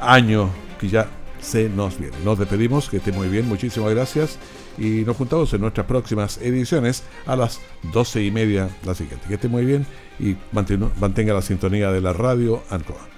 año 0.00 0.50
que 0.80 0.88
ya 0.88 1.08
se 1.40 1.68
nos 1.68 1.98
viene. 1.98 2.16
Nos 2.24 2.38
despedimos, 2.38 2.88
que 2.88 2.98
esté 2.98 3.12
muy 3.12 3.28
bien, 3.28 3.48
muchísimas 3.48 3.90
gracias 3.90 4.38
y 4.76 5.04
nos 5.04 5.16
juntamos 5.16 5.52
en 5.52 5.60
nuestras 5.60 5.86
próximas 5.86 6.38
ediciones 6.38 7.02
a 7.26 7.36
las 7.36 7.60
12 7.92 8.24
y 8.24 8.30
media 8.30 8.68
la 8.84 8.94
siguiente. 8.94 9.26
Que 9.28 9.34
esté 9.34 9.48
muy 9.48 9.64
bien 9.64 9.86
y 10.18 10.36
mantenga 10.52 11.34
la 11.34 11.42
sintonía 11.42 11.90
de 11.90 12.00
la 12.00 12.12
radio 12.12 12.62
Ancoa. 12.70 13.17